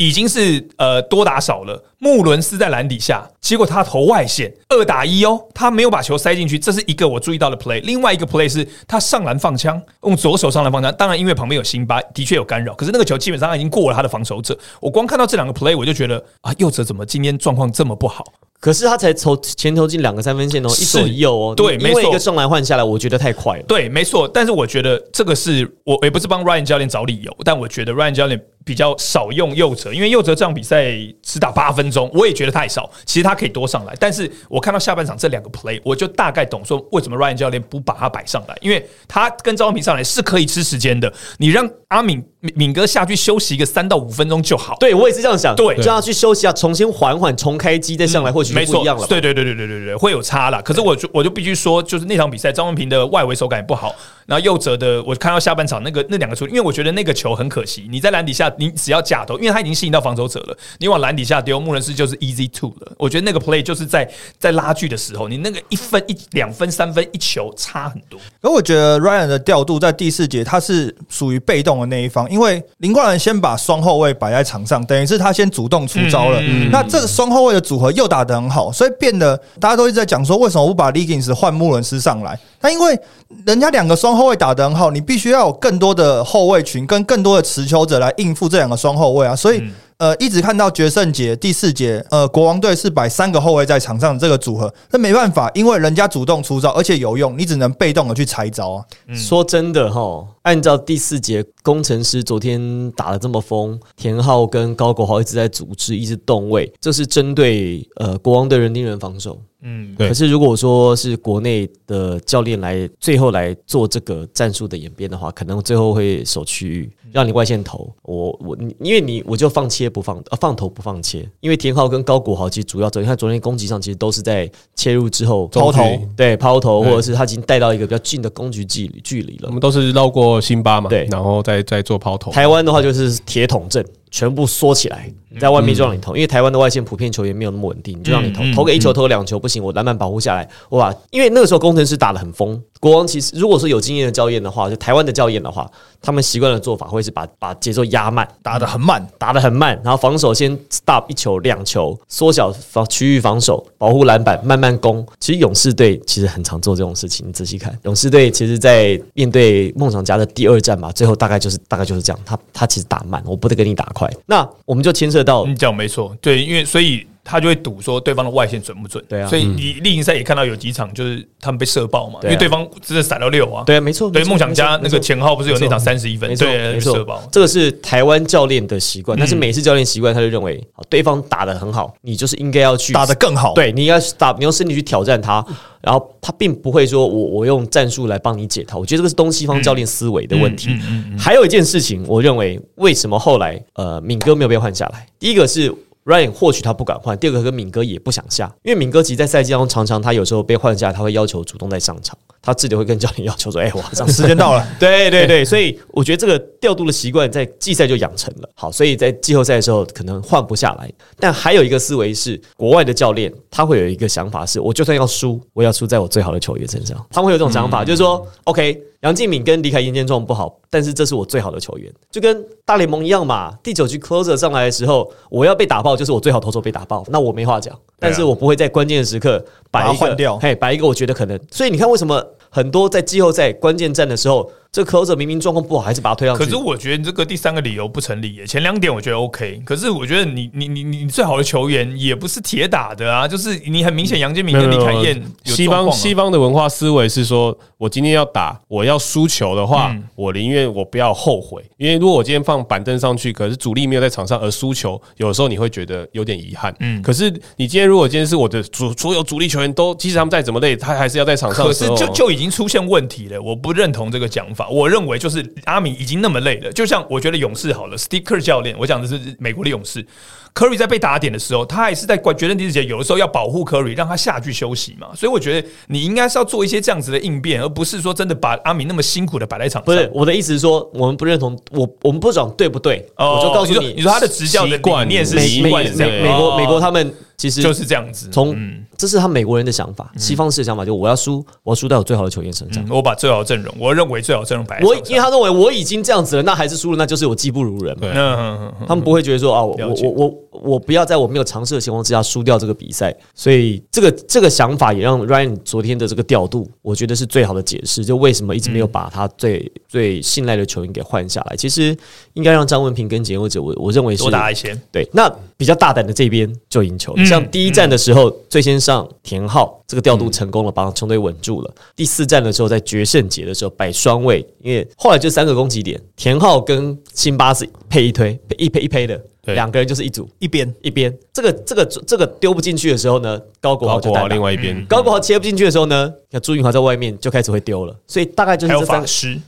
[0.03, 7.81] 已经是呃多打少了，穆伦斯在篮底下，结果他投外线二打一哦，他没有把球塞进去，这是一个我注意到的 play。
[7.85, 14.59] 另外一个 play 是他上篮放枪，用左手上篮放枪，当然因为旁边有辛巴，的确有干扰，可是那个球基本上已经过了他的防守者。
[14.81, 18.25] 我光看到这两个 play，我就觉得啊，右者怎么今天状况这么不好？
[18.59, 23.62] 可是他才投前投进两个三分线哦，一左一右哦，对，没错，一个上篮换下来，我觉得太快了。
[23.67, 28.41] 对，没错，但是我觉得这个是我也不是帮 Ryan 教练找理由，但我觉得 Ryan 教练。
[28.64, 32.90] 比较少用右哲，因为右哲这场比赛只打八分钟，我也觉得太少。
[33.05, 41.12] 其实他可以多上来，但是我看到下半场这两个 play，我就大概懂说为什么 Ryan 教练不把他摆上来，因为他跟张文平上来是可以吃时间的。
[41.38, 42.22] 你让阿敏
[42.55, 44.77] 敏哥下去休息一个三到五分钟就好。
[44.81, 49.07] 对我也是这样想，对，让他去休息啊，重新缓缓重开机再上来，或许不一样了。
[49.07, 50.62] 对对对对对对对，会有差了。
[50.62, 53.94] 可是我就我就必须说，就是那场比赛张文平的外围手感也不好。
[54.27, 62.93] 然后右哲的，我看到下半场那个那两个球，因为我觉得那个球很可惜，你在篮底下你只要假投，因为他已经吸引到防守者了，你往篮底下丢，穆伦斯就是 easy two 了。
[62.99, 68.19] 我觉得那个 play 就是在在拉锯的时候，你那个一分一两分三分一球差很多。
[68.41, 76.41] 而我觉得 Ryan 的调度在第四节他是属于被动的那一方，因为林冠人先把双后卫摆在场上，等于是他先主动出招了。
[76.71, 82.38] 那这个双后卫的组合又打得很好，所以变得大家都一直在讲说，为什么不把 Legins 换穆伦斯上来？
[82.61, 82.99] 那因为
[83.45, 89.62] 人家两个双后卫打得很好，你必须要有更多的后卫群跟更多的持球者来应付这两个双后卫啊，所以。
[89.98, 98.85] 呃，一直看到决胜节第四节，呃，国王队是摆三个后卫在场上的这个组合，那没办法，因为人家主动出招，而且有用，你只能被动的去拆招啊。
[99.14, 109.38] 说真的哈，按照第四节工程师昨天打的这么疯，田浩跟高国豪一直在组织，一直动位，这是针对呃国王队人盯人防守。
[109.64, 117.88] 嗯，对可是如果说是国内的教练来最后来做这个战术的演变的话，可能最后会守区域，让你外线投。
[118.02, 125.81] 我我你因为你我就放切不放呃放投不放切，因为田浩跟高国豪其实主要你看昨天攻击上其实都是在切入之后抛投
[126.16, 129.52] 对抛投，或者是他已经带到一个比较近的攻击距离距离了我。
[129.52, 131.07] 们都是绕过辛巴嘛，对。
[131.11, 132.31] 然后再再做抛投。
[132.31, 140.95] 台湾的话就是铁桶阵，全部缩起来，在外面就让你投，因为台湾的外线普遍球员没有那么稳定，就让你投，投个一球投个两球不行，我篮板保护下来，哇！
[141.11, 145.71] 因为那个时候工程师打得很疯，国王其实如果说有经验的教练的话，就台湾的教练的话，
[146.03, 155.07] 他们习惯的做法会是把把节奏压慢，打得很慢，打得很慢，然后防守先 stop 一球两球，缩小防区域防守，保护篮板，慢慢攻。
[155.21, 164.11] 其实勇士队其实很常做这种事情，你仔细看，勇士队其实在面对梦想家的第二战吧，最后大概就是大概就是这样，他他其实打慢，我不得跟你打快。
[164.27, 169.03] 那我们就牵涉到你讲没错，对，因为所以他就会赌说对方的外线准不准。
[169.09, 173.63] 对啊所以你例行赛也看到有几场就是他们被射爆嘛，因为对方真的闪到六啊。
[173.65, 177.23] 对，没错，对，梦想家那个前号不是有那场三十一分，对，没错射爆，。
[177.31, 185.45] 这个是台湾教练的习惯，但嗯是美式教练习惯，他就认为，好，对方打得很好，你就是应该要去打得更好。，对，你要打，你用身体去挑战他，
[185.81, 188.79] 然后他并不会说我我用战术来帮你解套。
[188.79, 190.71] 我觉得这个是东西方教练思维的问题。
[191.19, 195.07] 还有一件事情，我认为为什么后来呃敏哥没有被换下来？
[195.19, 195.73] 第一个是
[196.05, 208.49] Ryan 或许他不敢换，第二个跟敏哥也不想下，因为敏哥其实在赛季当中常常他有时候被换下，他会要求主动再上场，他自己会跟教练要求说：“哎、我要上时间到了， 对对对，所以我觉得这个调度的习惯在季赛就养成了。
[208.55, 210.91] 好，所以在季后赛的时候可能换不下来。
[211.21, 216.97] 但还有一个思维是，国外的教练他会有一个想法是，我就算要输，我也要输在我最好的球员身上。
[217.11, 223.53] 他们会有这种想法，就是说，OK，杨敬敏跟李凯燕健状况不好，但是这是我最好的球员，就跟大联盟一样嘛。
[223.61, 227.77] 第九局 closer 上来的时候，我要被打爆，就是我最好投手被打爆，那我没话讲。
[227.99, 231.37] 但是我不会在关键的时刻把一个换掉嘿，把一个我觉得可能。
[231.51, 236.43] 所以你看，为什么很多在季后赛关键战的时候，这 closer 明明状况不好，还是把他推上去？
[236.43, 256.75] 可是我觉得你这个第三个理由不成立耶，前两点我觉得 OK，可是我觉得你你你你你最好的球员也不是铁打的啊，就是你很明显杨建明跟李凯燕有西方西方的文化思维是说，我今天要打，我要输球的话，嗯我宁愿我不要后悔，因为如果我今天放板凳上去，可是主力没有在场上而输球，有时候你会觉得有点遗憾。
[256.81, 261.73] 嗯，可是你今天如果今天是我的主所有主力球员都，即使他们再怎么累，他还是要在场上可。
[261.75, 264.62] 是就就已经出现问题了，我不认同这个讲法。
[264.68, 270.07] 我认为就是阿米已经那么累了，就像我觉得勇士好了，Sticker 教练，我讲的是美国的勇士
[270.55, 275.09] ，Curry 在被打点的时候，他还是在关决胜第四节，有的时候要保护 Curry，让他下去休息嘛。
[275.15, 279.85] 所以我觉得你应该是要做一些这样子的应变，而不是说真的把阿米那么辛苦的摆在场上。
[279.85, 283.07] 不是我的意思是说，我们不认同我我们不讲对不对？
[283.17, 292.88] 哦，我就告诉你说，你说他的执教的习惯理念是习惯是这样美美国美国哦他们其实就是这样子，从嗯这是他美国人的想法，西方式的想法就我要输，我要输在我最好的球员身上嗯。
[292.91, 298.07] 我把最好的阵容，我认为最好的阵容摆在我因为他认为我已经这样子了，那还是输了，那就是我技不如人嘛。
[298.09, 311.57] 对他们不会觉得说啊，我我我我不要在我没有尝试的情况之下输掉这个比赛，所以这个这个想法也让 Ryan 昨天的这个调度，我觉得是最好的解释，就为什么一直没有把他最、最信赖的球员给换下来。
[311.57, 311.97] 其实
[312.35, 314.79] 应该让张文平跟简佑哲，我我认为是多打一些。
[314.91, 317.23] 对，那比较大胆的这边就赢球了。
[317.23, 321.75] 嗯像第一站的时候，最先上田浩，这个调度成功了，把球队稳住了。
[321.97, 331.12] 第四站的时候，在决胜节的时候摆双位，因为后来就三个攻击点，田浩跟辛巴是配一推，配一配一配的，对两个人就是一组一边一边。
[331.33, 334.26] 这个这个这个丢不进去的时候呢，高国豪就带。
[334.28, 339.40] 另外一边，高国豪切不进去的时候呢，那朱云华在外面就开始会丢了，所以大概就是这三个法师，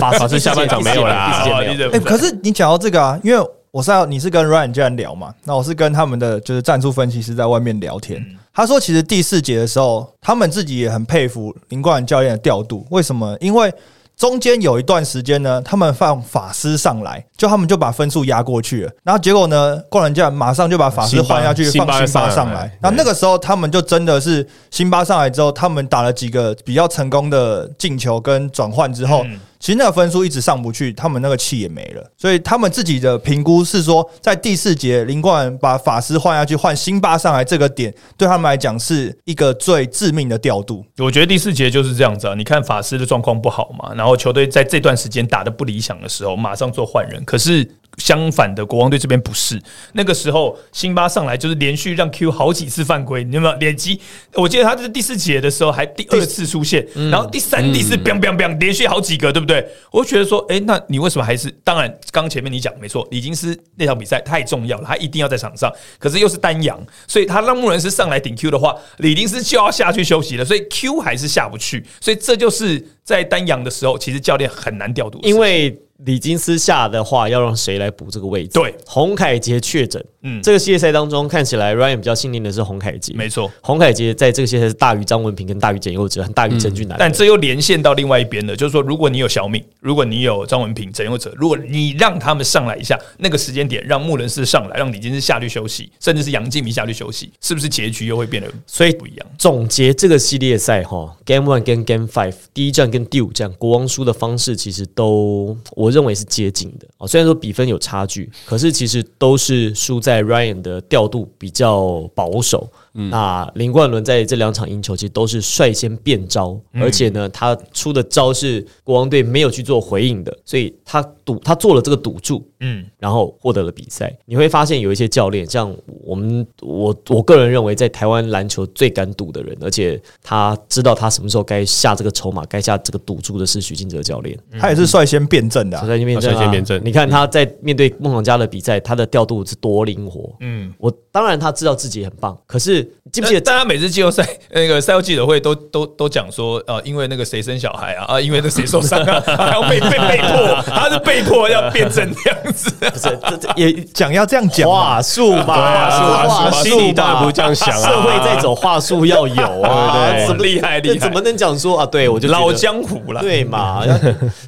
[0.00, 1.44] 法 法师下半场没有啦
[1.92, 8.24] 哎、可是你讲到这个啊，因为我是要你是跟 Ryan 这样聊嘛，那我是跟他们的就是战术分析师在外面聊天。
[8.52, 12.86] 他说，其实第四节的时候，他们自己也很佩服林冠教练的调度。
[12.90, 13.36] 为什么？
[13.38, 13.70] 因为
[14.16, 22.62] 中间有一段时间呢，他们放法师上来，就他们就把分数压过去了，然后结果呢，灌篮高马上就把法师换下去，放辛巴上来。
[22.80, 29.24] 然后那个时候他们就真的是辛巴上来之后，他们打了几个比较成功的进球跟转换之后。
[29.58, 40.84] 其实那个分数一直上不去，他们那个气也没了，所以他们自己的评估是说，在第四节林冠把法师换下去，换辛巴上来这个点，对他们来讲是一个最致命的调度。
[40.98, 47.68] 我觉得第四节就是这样子啊，你看法师的状况不好嘛，然后球队在这段时间打的不理想的时候，马上做换人，可是。
[47.96, 49.60] 相反的，国王队这边不是
[49.92, 54.00] 那个时候，辛巴上来就是连续让 Q 好几次犯规，你有没有连击？
[54.34, 59.66] 我记得他是第四节的时候还第二次出现，然后第三、第四，biang biang biang，连续好几个，对不对？
[59.90, 61.50] 我就觉得说，哎，那你为什么还是？
[61.64, 66.78] 当然，刚前面你讲没错，李金斯那场比赛太重要了，他一定要在场上，可是又是单阳，
[67.08, 75.74] 所以他让穆伦斯上来顶 Q 的话，李金斯就要下去休息了，所以 Q 还是下不去，所以这就是在丹阳的时候，其实教练很难调度，因为。
[75.98, 78.58] 李金斯下的话，要让谁来补这个位置？
[78.58, 80.04] 对，洪凯杰确诊。
[80.28, 83.14] 嗯，这个系列赛当中看起来，Ryan 比较幸运的是洪凯杰。
[83.14, 86.96] 没错，洪凯杰在这个系列赛是大于张文平跟大于简佑哲，很大于陈俊南。
[86.98, 99.26] 但这又连线到另外一边了，就是说，如果你有小敏，如果你有张文平、简佑哲，如果你让他们上来一下，那个时间点让穆伦斯上来，让李金斯下去休息，甚至是杨敬明下去休息，是不是结局又会变得所以不一样？
[99.38, 106.66] 总结这个系列赛哈，Game One 跟 Game Five 第一战跟第五战，国王输的方式其实都我认为是接近。
[106.80, 112.68] 的啊，虽然说比分有差距，可是其实都是输在 Ryan 的调度比较保守。
[113.10, 124.16] 那林冠伦在这两场赢球，其实都是率先变招，而且呢，他出的招是国王队没有去做回应的，所以他赌他做了这个赌注，嗯，然后获得了比赛。
[124.24, 125.70] 你会发现有一些教练，像
[126.04, 134.38] 我们我我个人认为，在台湾篮球最敢赌的人，而且他知道他什么时候该下这个筹码，该下这个赌注的是许金哲教练。
[134.58, 136.82] 他也是率先变阵的，率先变阵，率先变阵。
[136.82, 140.34] 你看他在面对梦想家的比赛，他的调度是多灵活。
[140.40, 142.85] 嗯，我当然他知道自己很棒，可是。
[143.12, 143.40] 记不记得？
[143.40, 157.88] 大家每次季后赛那个赛后记者会都都都讲说，呃，因为那个谁生小孩啊，啊，因为那谁受伤啊，还要被被被迫，他是被迫要变成这样子，不是这这也讲要这样讲话术嘛，话术，心里当然不这样想啊。
[157.88, 161.86] 社会在走话术要有啊，对，么厉害厉害，怎么能讲说啊？
[161.86, 163.82] 对我就老江湖了，对嘛？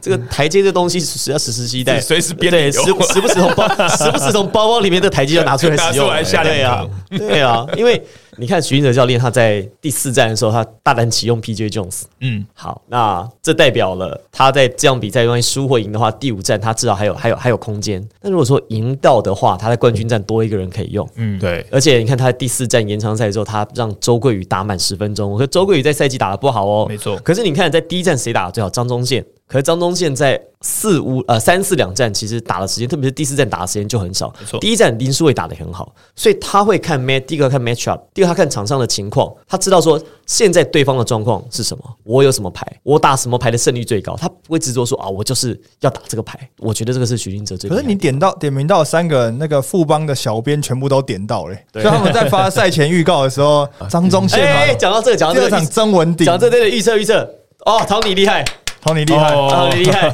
[0.01, 6.09] 这个台阶这东西是要时时期待，随时变，对，时时不时从包时不时从包包里面的台阶要拿出来使用，
[6.43, 8.03] 对啊，对啊，因为。
[8.39, 11.69] 你看徐云哲教练，他在第四站的时候，他大胆启用 P.J.
[11.69, 12.03] Jones。
[12.21, 18.07] 嗯，好，那这代表了他在这样比赛，万一输或赢的话，第五站他至少还有还有还有空间。
[18.23, 21.09] 那如果说赢到的话，他在冠军战多一个人可以用。
[21.17, 21.67] 嗯，对。
[21.71, 25.31] 而且你看他第四站延长赛之后，他让周桂宇打满十分钟。
[25.31, 27.17] 我说周桂宇在赛季打的不好哦，没错。
[27.25, 28.71] 可是你看在第一站谁打的最好？
[28.71, 29.25] 张忠宪。
[29.49, 34.33] 可是张宗宪在四五呃三四两战，其实打的时间，特别是第四站打的时间就很少。
[34.39, 46.39] 没错，第一站林书伟打的很好，所以他会看 match，第一个看 match up，第二个他看场上的情况，他知道说现在对方的状况是什么，我有什么牌，我打什么牌的胜率最高，他不会执着说啊，我就是要打这个牌。
[46.59, 47.71] 我觉得这个是许金哲最。
[47.71, 57.23] 可是你点到点名到三个那个富邦的小编全部都点到嘞，所以他们在发赛前预告的时候，张宗宪哎，讲到这个，讲到这个场曾文鼎，讲这对的预测预测
[57.65, 58.45] 哦，唐你厉害。
[58.81, 60.11] 好，你厉害，好，你厉害，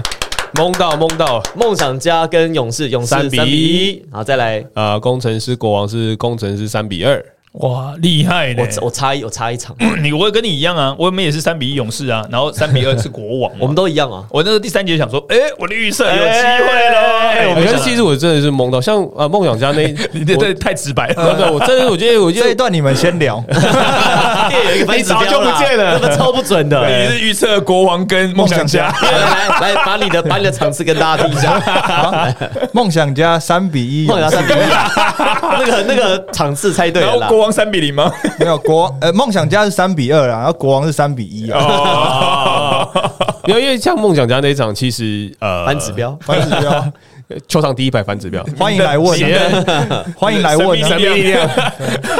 [0.54, 7.24] 蒙到蒙到，梦想家跟勇士，勇士三比一，然后再来，呃，工程师国王是工程师三比二。
[7.52, 8.54] 哇，厉害！
[8.56, 14.24] 我我差一我差一场， 你我也跟你一样啊，我们也是三比一勇士啊，然后三比二是国王， 我们都一样啊。
[14.30, 17.54] 我那个第三节想说，哎，我的预测有机会了。
[17.54, 21.36] 可是其实我真的是懵到，像呃梦想家那， 你这太直白了。
[21.36, 23.44] 对，我真的我觉得我觉得这一段你们先聊。
[24.96, 26.88] 你早就不见了，超不准的。
[26.88, 28.90] 你是预测国王跟梦想家，
[29.60, 32.34] 来来把你的把你的场次跟大家听一下。
[32.72, 34.56] 梦想家三比一，梦想家三比一，
[35.58, 37.28] 那个那个场次猜对了。
[37.42, 38.08] 国王三比零吗？
[38.38, 42.88] 没有国呃，梦想家是三比二啊，然后国王是三比一啊。
[43.48, 46.92] 因为因为像梦想家那场，其实呃反指标，反指标，
[47.48, 49.18] 球场第一排反指标，欢迎来问，
[50.16, 51.50] 欢迎来问，神秘力量，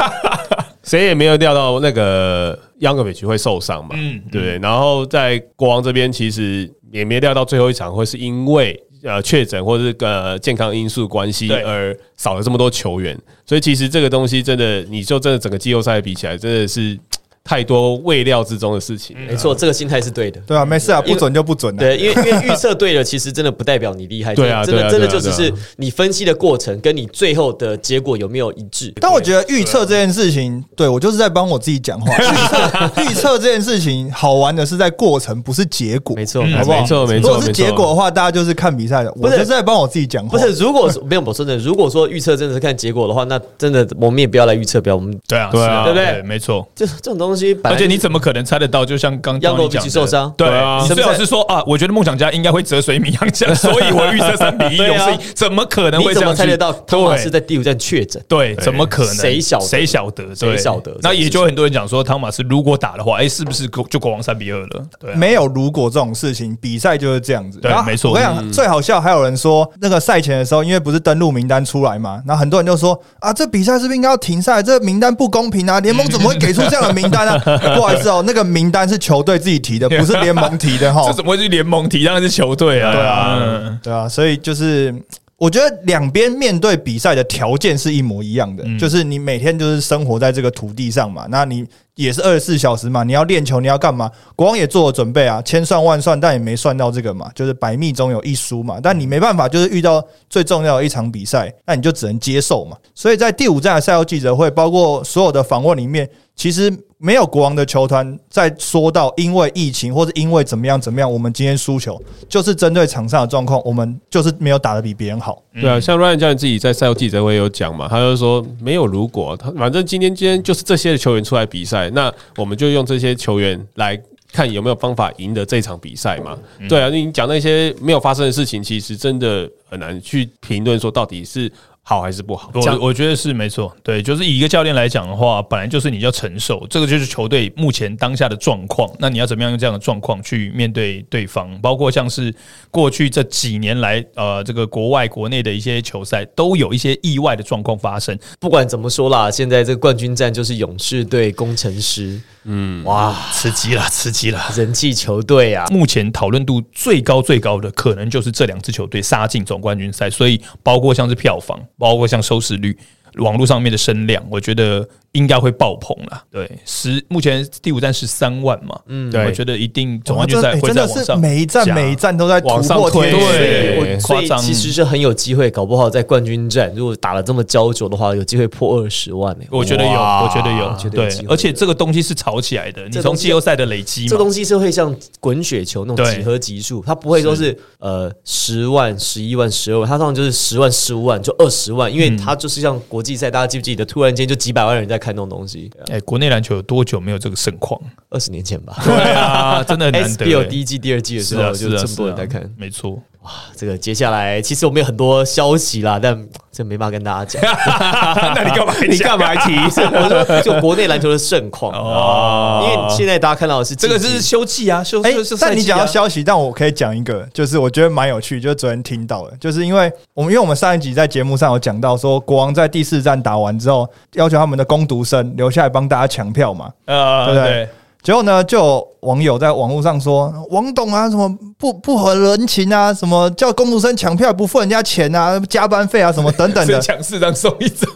[0.83, 4.59] 谁也没有料到那个 Youngovich 会受伤嘛，嗯，对不对？
[4.59, 8.77] 然后在国王这边，其实也没料到最后一场会是因为。
[9.03, 16.97] 呃，确诊或者是呃健康因素关系而少了这么多球员，所以其实这个东西真的，你就真的整个季后赛比起来，真的是
[17.43, 19.15] 太多未料之中的事情。
[19.27, 20.39] 没错，这个心态是对的。
[20.47, 21.79] 对啊，没事啊，不准就不准啊。
[21.79, 24.33] 对，因为因为预测对了，其实真的不代表你厉害。
[24.33, 28.93] 对啊真的真的就只是你分析的过程跟你最后的结果有没有一致。
[29.01, 32.15] 但我觉得预测这件事情，对我就是在帮我自己讲话。
[33.03, 36.15] 预测预测这件事情好玩的是在过程，不是结果。
[36.15, 36.79] 没错，嗯好不好？
[36.81, 39.13] 没错没错如果是结果的话，大家就是看比赛的。
[39.17, 40.37] 我是就是在帮我自己讲话。
[40.37, 46.65] 不是，如果说没有我说真的，如果说预测真的是看结果的话，那真的我们也不要来预测，不要我们对啊，对啊是对不对没错。
[46.73, 48.83] 这这种东西本来就，而且你怎么可能猜得到？
[48.83, 58.21] 就像刚刚你讲受伤对对啊你最好是说啊，我觉得梦想家应该会折水米养将，所以我预测三比一 对啊勇士，怎么可能你怎会这样猜得到汤马斯在第五站确诊？
[58.27, 59.15] 对，怎么可能？
[59.15, 60.35] 谁晓得谁晓得？
[60.35, 64.85] 谁晓得那也就很多人讲说，汤马斯如果打的话，哎，是不是就国王三比二了？
[64.99, 67.59] 对啊，没有如果这种事情，比赛就是这样子。
[67.59, 74.61] 对没错我跟你讲，最好笑还有人说，那个赛前的时候，因为不是登录名单出来嘛，然后很多人就说啊，这比赛是不是应该要停赛？
[74.63, 75.79] 这名单不公平啊！
[75.79, 77.39] 联盟怎么会给出这样的名单呢、
[77.75, 81.13] 不好意思哦，那个名单是球队自己提的， 不是联盟提的哈 这。
[81.13, 82.03] 怎么会是联盟提？
[82.03, 82.91] 当然是球队啊！
[82.91, 84.93] 对啊嗯对啊，所以就是
[85.37, 94.09] 我觉得两边面对比赛的条件是一模一样的，就是你每天就是生活在这个土地上嘛，那你也是二十四小时嘛，你要练球，你要干嘛？
[94.35, 102.77] 国王也做了准备啊，千算万算，但也没算到这个嘛，就是百密中有一疏嘛，但你没办法，就是遇到最重要的一场比赛，那你就只能接受嘛。
[102.95, 106.71] 所以在第五站的赛后记者会，包括所有的访问里面，其实
[107.03, 115.43] 没有国王的球团在说到因为疫情或者因为怎么样怎么样，我们今天输球，就是针对场上的状况，我们就是没有打得比别人好。
[115.59, 126.37] 对啊，像 Ryan 教练自己在赛后记者会有讲嘛，他就说没有如果，他反正今天今天就是这些球员出来比赛，那我们就用这些球员来看有没有方法赢得这场比赛嘛。
[126.69, 131.51] 对啊，你讲那些没有发生的事情，其实真的很难去评论说到底是
[131.85, 132.49] 好还是不好。
[132.53, 138.89] 我我觉得是没错，对，就是以一个教练来讲的话，本来就是你要承受，这个就是球队目前当下的状况。
[138.99, 141.59] 那你要怎么样用这样的状况去面对对方？
[141.59, 142.33] 包括像是
[142.71, 148.17] 过去这几年来，呃，这个国外、国内的一些球赛都有一些意外的状况发生。
[148.39, 154.41] 不管怎么说啦，现在这个冠军战就是勇士队工程师，嗯，哇，刺激了，刺激了！
[154.55, 162.77] 人气球队啊，目前讨论度最高最高的，可能就是这两支球队杀进总冠军赛，所以包括像是票房，包括像收视率、
[163.15, 166.23] 网络上面的声量，我觉得应该会爆棚了。
[166.29, 169.25] 对，十目前第五站十三万嘛，嗯，对。
[169.25, 174.37] 我觉得一定总冠军赛会真的是在往上每一站每一站都在突往上推破对所以夸张。
[174.37, 187.57] 其实是很有机会，搞不好在冠军战如果打了这么焦灼的话，有机会破二十万呢、我觉得有，我觉得有，对绝对而且这个东西是炒起来的，你从季后赛的累积，这东西是会像滚雪球那种几何级数，它不会说是。
[187.79, 193.83] 呃十万、十一万、十二万，它通常就是十万、十五万就二十万，因为它就是像国际赛，大家记不记得？
[193.83, 197.79] 突然间就几百万人在看那种东西，哎，国内篮球有多久没有这个盛况？
[198.09, 198.77] 二十年前吧。
[198.83, 200.25] 对啊， 真的很难得。
[200.25, 202.49] SBL 第一季、第二季的时候，就是这么啊，多人在看。
[202.57, 202.97] 没错。
[203.23, 207.41] 哇这个接下来其实我们有很多消息啦，但这没办法跟大家讲。
[208.35, 208.73] 那你干嘛？
[208.81, 209.53] 你干嘛提？
[209.55, 227.69] 我 说就国内篮球的盛况哦因为现在大家看到的是这个是休季啊，休哎但你讲到消消息，但我可以讲一个，就是我觉得蛮有趣，就是昨天听到的，就是因为我们因为我们上一集在节目上有讲到说，国王在第四站打完之后，要求他们的攻读生留下来帮大家抢票嘛，呃对不对？
[228.03, 237.89] 结果呢，就有网友在网络上说，王董啊，什么不不合人情啊，什么叫工读生抢票不付人家钱啊，加班费啊，什么等等的，抢四张送一张，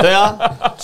[0.00, 0.36] 对啊，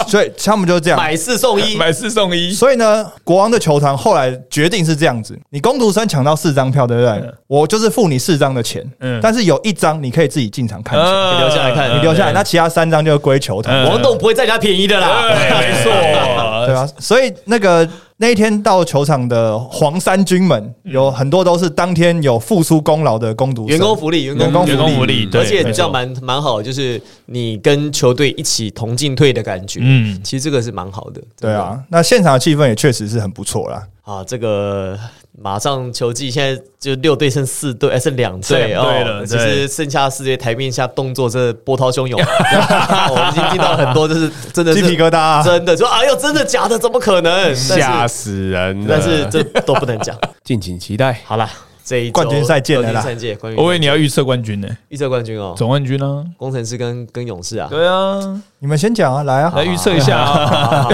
[0.07, 0.99] 所以他们就是这样。
[0.99, 2.53] 买四送一，买四送一。
[2.53, 7.21] 所以呢，国王的球团后来决定是这样子：你工读生抢到四张票，对不对？
[7.49, 15.23] 我就是付你四张的钱，嗯但是有一张你可以自己进场看球，呃你留下来看你留下来，那其他三张就归球团，嗯王董不会占人家便宜的啦。
[15.23, 15.91] 对，没错，
[16.67, 16.89] 对啊。
[17.01, 17.89] 所以那个
[18.21, 29.79] 那一天到球场的黄衫军们，有很多都是当天有付出功劳的工读员工福利，员工员工员工福利，对而且没错这样蛮蛮好，就是你跟球队一起同进退的感觉。
[29.81, 31.23] 嗯其实这个是蛮好的。
[31.41, 33.87] 对啊，那现场的气氛也确实是很不错啦。
[34.03, 34.99] 啊，这个
[35.41, 39.27] 马上球季现在就六队剩四队，还剩两剩队两队了哦。
[39.27, 42.19] 其实剩下四队台面下动作真的波涛汹涌，
[43.11, 46.79] 我们已经听到很多，就是真的是鸡皮疙瘩啊真的说哎呦，真的假的？
[46.79, 47.55] 怎么可能？
[47.55, 48.87] 吓死人了！
[48.89, 50.17] 但是这都不能讲。
[50.43, 51.21] 敬请期待。
[51.25, 51.49] 好啦，
[51.89, 53.01] 这一周冠军赛见了啦。
[53.01, 56.23] 冠军赛见，冠军我以为你要预测冠军呢，预测冠军哦，总冠军呢？
[56.37, 58.21] 工程师跟跟勇士啊，对啊，
[58.59, 60.19] 你们先讲啊，来啊，来预测一下。
[60.19, 60.87] 啊。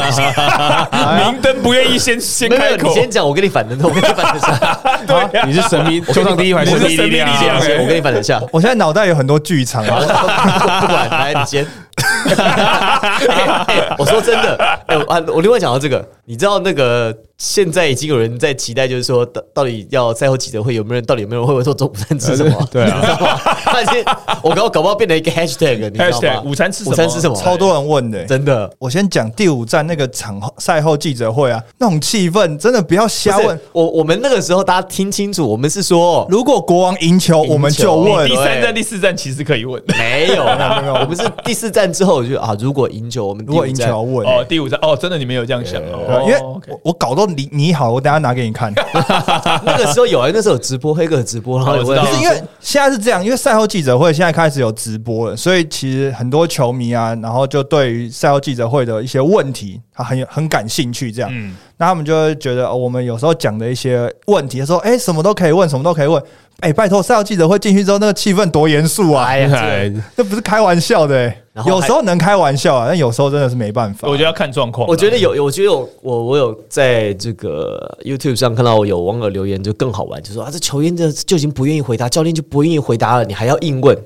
[1.19, 2.87] 明灯不愿意先先开口。
[2.87, 5.45] 你，先讲，我跟你反的，我跟你反的下， 对啊。
[5.45, 7.29] 你是神秘球场第一排我是神秘力量。
[7.81, 9.99] 我跟你反的下，我现在脑袋有很多剧场啊。
[10.81, 11.67] 不管来你先，
[11.97, 22.59] 哎 我说真的，哎、我啊，我另外讲到这个，你知道那个现在已经有人在期待，就是说到到底要赛后记者会有没有人，到底有没有人会不会说中午餐吃什么？
[22.71, 23.39] 对啊你知道吗？
[23.65, 24.05] 他已经
[24.43, 26.43] 我搞搞不好变成一个 hashtag，你知道吗？
[26.45, 27.37] 午餐吃什么午餐吃什么？
[27.37, 28.71] 超多人问的、欸真的。
[28.79, 33.61] 我先讲第五站那个场后赛后记者会啊，那种气氛真的不要瞎问。
[33.73, 38.35] 我我们那个时候大家听清楚，我们是说如果国王赢球，我们就问第。
[38.37, 39.83] 三站、第四站其实可以问。
[39.87, 46.23] 没有啦，没有，我们是第四站之后我就啊，如果赢球，我们如果赢球五站要问、哦，第五站哦，真的你们有这样想哦？
[46.27, 48.73] 因为我我搞都你你好，我等下拿给你看。
[49.65, 61.11] 那个时候有啊，那时候有直播，黑哥有直播，然后有问哦我知道不是因为现在是这样，因为赛后记者会现在开始有直播了，所以其实很多球迷啊，然后就对于赛后记者会的一些问题，他很有很感兴趣。
[61.13, 66.23] 这样，嗯，那他们就会觉得、哦我们有时候讲的一些问题，说哎、什么都可以问，什么都可以问。
[66.61, 69.25] 哎、拜托，赛后记者会进去之后，那个气氛多严肃啊！
[69.25, 74.09] 哎呀，这哎个这不是开玩笑的、欸然，后有时候能开玩笑啊，但有时候真的是没办法。
[74.09, 74.89] 我觉得要看状况。
[74.89, 83.97] 我觉得有，我觉得有，我我有在这个 YouTube 上看到有网友留言，就更好玩，就说啊，这球员这就已经不愿意回答，教练就不愿意回答了，你还要硬问，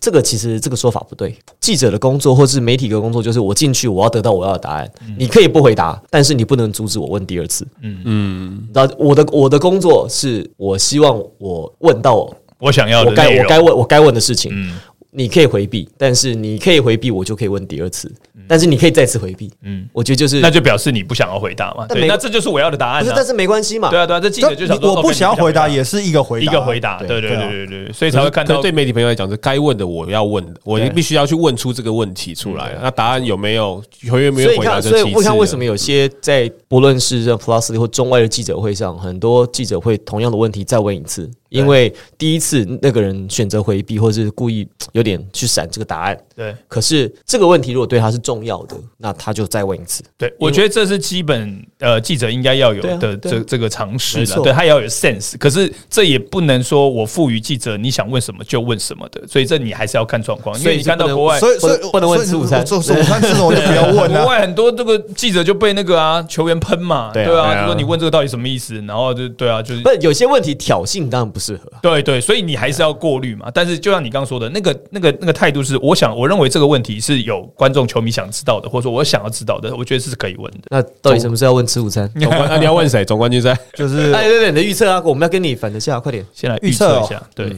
[0.00, 1.36] 这个其实这个说法不对。
[1.60, 7.64] 记者的工作或是媒体的工作，就是我进去我要得到我要的答案，你可以不回答，但是你不能阻止我问第二次。
[7.82, 12.28] 嗯，你知道我的我的工作是我希望我问到
[12.58, 14.78] 我想要的我该我该问我该问的事情，嗯
[15.18, 18.12] 你可以回避，但是你可以回避，我就可以问第二次，
[18.46, 19.50] 但是你可以再次回避。
[19.62, 21.86] 嗯，我觉得就是那就表示你不想要回答嘛？
[21.86, 23.14] 对，那这就是我要的答案不是，啊。
[23.16, 23.88] 但是没关系嘛。
[23.88, 26.98] 对啊，对啊，这记者就想说，我不想要回答，也也是一个回答，一个回答。
[26.98, 32.76] 对对对啊对对对，所以才会看到对媒体朋友来讲，是该问的我要问的，我对必须要去问出这个问题出来。
[32.82, 34.82] 那答案有没有球员没有回答？
[34.82, 46.18] 所以看，这所以我看其次为什么有些在不论是这 Plus 或中外的记者会上，很多记者会同样的问题再问一次，因为第一次那个人选择回避，或是故意有点去闪这个答案。
[46.34, 50.02] 对可是这个问题如果对他是重要的，那他就再问一次。
[50.18, 55.38] 对，我觉得这是基本呃记者应该要有的这这个常识了，对他也要有 sense。
[55.38, 60.54] 可是这也不能说我赋予记者你想问什么就问什么的，所以这你还是要看状况。
[60.56, 64.26] 因所以为你看到国外，所以所以不能问吃午餐做做午餐吃什么就不要问国啊。
[64.26, 71.70] 外很多这个记者就被那个啊球员喷嘛，对啊就说你问这个到底什么意思，然后就对啊，就是不，有些问题挑衅当然不适合。
[71.82, 73.50] 对对，所以你还是要过滤嘛。
[73.52, 80.60] 但是就像你刚刚说的，那个那个那个态度是，我想我认为这个问题是有观众球迷想知道的，或者说我想要知道的，我觉得是可以问的。
[80.70, 82.10] 那到底什么时候要问吃午餐？
[82.14, 83.04] 那 你要问谁？
[83.04, 83.54] 总冠军赛？
[83.74, 86.24] 就是哎，对对，你的预测啊，我们要跟你反着下，快点。
[86.32, 87.54] 先来预测一下，对，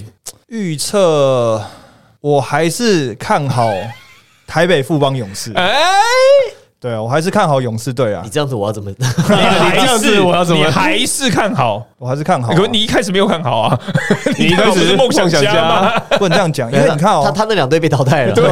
[0.48, 1.62] 预测，
[2.20, 3.70] 我还是看好
[4.46, 5.52] 台北富邦勇士。
[5.52, 5.72] 哎，
[6.80, 8.88] 对啊，我还是看好勇士队啊你，这样子我要怎么？
[8.98, 11.84] 你还这样是子我要怎么你还是看好？
[11.98, 12.56] 我还是看好啊。
[12.56, 13.80] 可是你一开始没有看好啊，
[14.38, 15.98] 你一开始是梦想家吗？
[16.18, 18.34] 不能这样讲， 因为你看哦，他他那两队被淘汰了。
[18.34, 18.44] 对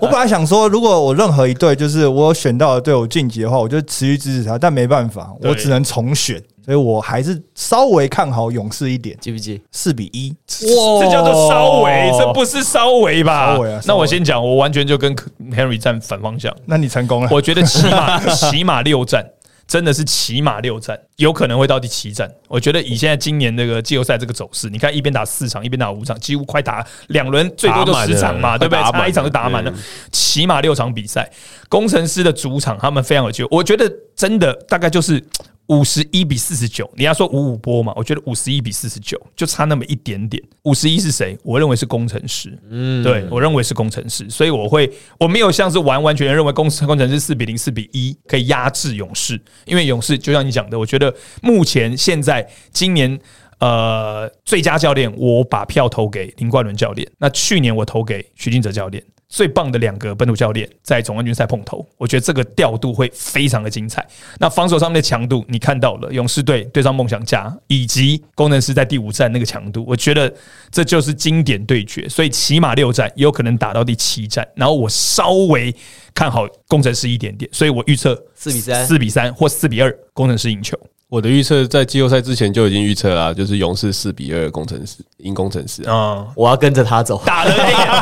[0.00, 9.60] 我本来想说，如果我任何一队就是我选到的队伍晋级的话，我就持续支持他，但没办法，我只能重选，所以我还是稍微看好勇士一点，记不记？
[9.72, 10.34] 四比一。
[10.76, 13.80] 哇这叫做稍微，这不是稍微吧稍微啊？
[13.84, 15.14] 那我先讲，我完全就跟
[15.50, 16.54] Henry 站反方向。
[16.66, 19.26] 那你成功了，我觉得起码 起码六战，
[19.66, 22.30] 真的是起码六战，有可能会到第七战。
[22.46, 28.92] 我觉得以现在今年这个季后赛这个走势，你看一边打四场，一边打五场，几乎快打两轮，最多就十场嘛，对不对？
[28.92, 29.76] 打一场就打满了对，
[30.12, 31.28] 起码六场比赛。
[31.68, 35.20] 工程师的主场他们非常有机会，我觉得真的大概就是。
[35.68, 37.92] 五十一比四十九，你要说五五波嘛？
[37.96, 40.42] 我觉得五十一比四十九就差那么一点点。
[40.64, 41.38] 五十一是谁？
[41.42, 42.58] 我认为是工程师。
[42.68, 53.18] 嗯，对我认为是工程师，所以我会我没有像是完完全全认为工工程师四比零、四比一可以压制勇士，因为勇士就像你讲的，我觉得目前现在今年。
[53.58, 57.08] 呃，最佳教练，我把票投给林冠伦教练。
[57.18, 59.00] 那去年我投给徐金哲教练。
[59.32, 64.06] 最棒的两个本土教练在总冠军赛碰头，我觉得这个调度会非常的精彩。
[64.38, 70.32] 那防守上面的强度，你看到了勇士队对上梦想家，以及工程师在第五战那个强度，我觉得
[70.70, 72.06] 这就是经典对决。
[72.10, 74.46] 所以起码六战也有可能打到第七战。
[74.54, 75.74] 然后我稍微
[76.12, 80.78] 看好工程师一点点，所以我预测四比三四比三或四比二，工程师赢球。
[81.12, 85.92] 我的预测在季后赛之前就已经预测了，就是勇士四比二工程师赢工程师啊。
[85.92, 87.20] 嗯，我要跟着他走。
[87.26, 87.52] 打了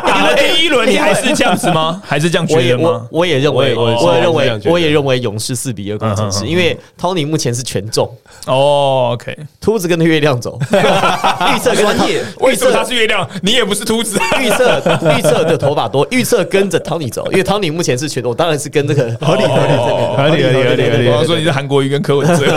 [0.07, 2.01] 打了第一轮，你还是这样子吗？
[2.07, 3.09] 还是这样觉我也我得吗？
[3.11, 8.09] 我也认为，我也认为我也认为勇士四比二工程师，因为 Tony 目前是全中，
[8.47, 12.05] 哦，OK，秃子跟着月亮走， 预测跟着
[12.39, 13.29] 为什么预测他是月亮？
[13.43, 14.21] 你也不是秃子。
[14.41, 14.81] 预测
[15.19, 19.73] 预测的头发多， 预测跟着 Tony 走，因为 Tony 目前是全中，我当然是跟这个合理合理
[20.17, 22.57] 合理合理合理合理我要说你是韩国瑜跟柯文哲。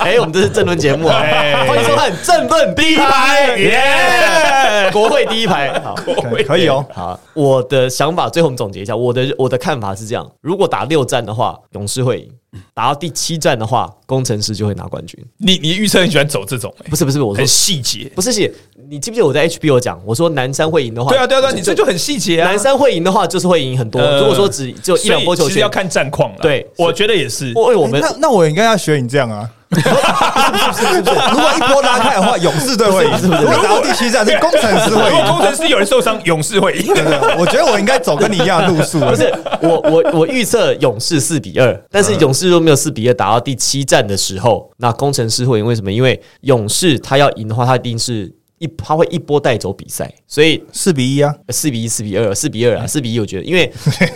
[0.00, 4.90] 哎，我们这是政论节目欢欢迎收看正论第一排，耶！
[4.92, 5.94] 国会第一排，好。
[5.94, 6.84] 可以可以哦。
[6.92, 12.28] 好，我的想法最后我们总结一下，我的我的看法是这样：如果打六战的话，勇士会赢；
[12.74, 15.18] 打到第七战的话，工程师就会拿冠军。
[15.38, 18.10] 你你预测很喜欢走这种、欸，不是不是，我说很细节。
[18.14, 18.50] 不是细，
[18.88, 22.48] 你记不记得我在 HBO 讲，我说南山会赢的话，对啊对啊对啊，你这就很细节啊。
[22.48, 24.00] 南山会赢的话，就是会赢很多。
[24.00, 26.38] 呃如果说只就一两波球要，看战况了。
[26.40, 27.48] 对我觉得也是。
[27.48, 29.48] 因为我们那那我应该要学你这样啊。
[31.32, 35.46] 如果一波拉开的话，勇士队会赢；如果打到第七战，是工程师会如果工赢。
[35.46, 36.86] 程师有人受伤，勇士会赢。
[36.94, 39.00] 对对，我觉得我应该走跟你一样的路数。
[39.08, 45.66] 不是我我我预测勇士四比二，但是勇士如果没有四比二打到第七战的时候，那工程师会赢。
[45.66, 45.90] 为什么？
[45.92, 53.72] 因为勇士他要赢的话，他一定是一他会一波带走比赛，所以四比一啊，四比一、四比二、四比二啊， 四比一，我觉得，因为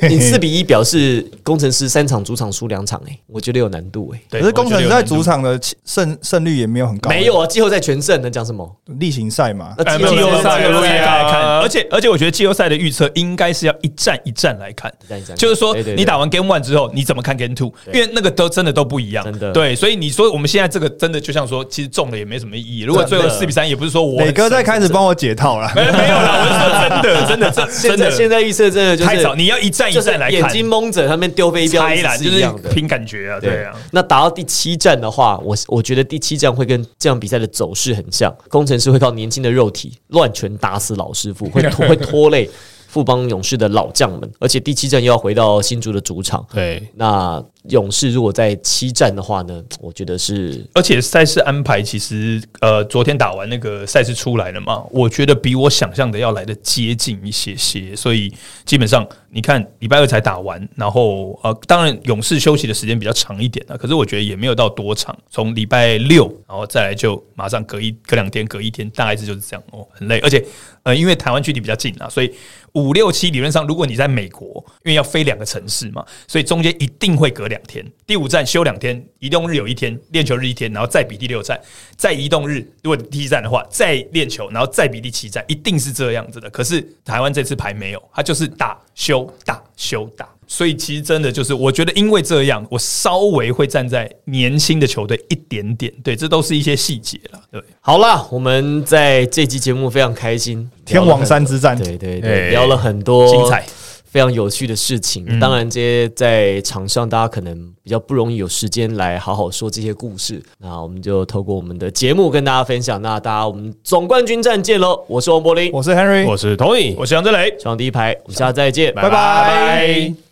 [0.08, 8.76] 你四比一表示工程师三场主场输两场，哎，我觉得有难度哎、对可是工程师在主场的胜胜率也没有很高，没有啊，季后赛全胜能讲什么？
[8.98, 9.74] 例行赛嘛。
[9.78, 10.10] 那季后
[10.42, 14.92] 赛季后赛来看，啊而且而且我觉得季后赛的预测应该是要一战一战来看。
[15.36, 17.72] 就是说你打完 Game One 之后，你怎么看 Game Two？
[17.92, 19.52] 因为那个都真的都不一样，真的。
[19.52, 22.82] 对，所以你说我们现在这个真的就像说，其实中了也没什么意义。
[22.82, 25.70] 如果最后四比三，也不是说我哥在神开始帮我解套了。
[25.74, 32.70] 没没有啦，我是说真的， 真的，真现真的在现在预测真的就是太早，你要一站一就是战来看，眼睛蒙着，他们丢飞镖猜啦，就是是一样的。
[32.70, 33.74] 凭感觉啊，对啊。
[33.90, 42.48] 那打到第七站的话，我我觉得第七站会跟这场比赛的走势很像，工程师会靠年轻的肉体乱拳打死老师傅，会拖 会拖累
[42.88, 46.44] 富邦勇士的老将们，而且第七站又要回到新竹的主场。
[46.52, 58.32] 对，那勇士如果在七战的话呢，我觉得是而且赛事安排其实，呃，昨天打完那个赛事出来了嘛，我觉得比我想象的要来的接近一些些，所以
[58.64, 70.44] 基本上你看礼拜二才打完，然后呃，当然勇士休息的时间比较长一点啊，可是我觉得也没有到多长，从礼拜六然后再来就马上隔一隔两天隔一天，大概是就是这样哦，很累，而且
[70.82, 72.32] 呃，因为台湾距离比较近啊，所以
[72.72, 77.84] 五六七理论上，如果你在美国，因为要飞两个城市嘛，所以中间一定会隔两天。
[78.06, 81.60] 第五站休两天，移动日有一天，练球日一天，然后再比第六站，
[81.96, 86.50] 再移动日，如果第一站的话，再练球，然后再比第七站，一定是这样子的。
[86.50, 90.28] 可是台湾这次排没有，它就是打休打休打。
[90.48, 97.62] 所以其实真的就是，我觉得因为这样，我稍微会站在年轻的球队一点点，对，这都是一些细节了，对。
[97.80, 103.64] 好啦，我们在这期节目非常开心，天王山之战，对对对，哎聊了很多精彩。
[104.12, 105.24] 非常有趣的事情。
[105.26, 110.42] 嗯当然，这些在场上大家可能比较不容易有时间来好好说这些故事。
[110.58, 113.00] 那我们就透过我们的节目跟大家分享。
[113.00, 115.02] 那大家我们总冠军战见喽！
[115.08, 120.22] 我是王柏林，我是 Henry，我是 Tony，我是杨振磊，上第一排，我们下次再见，拜拜。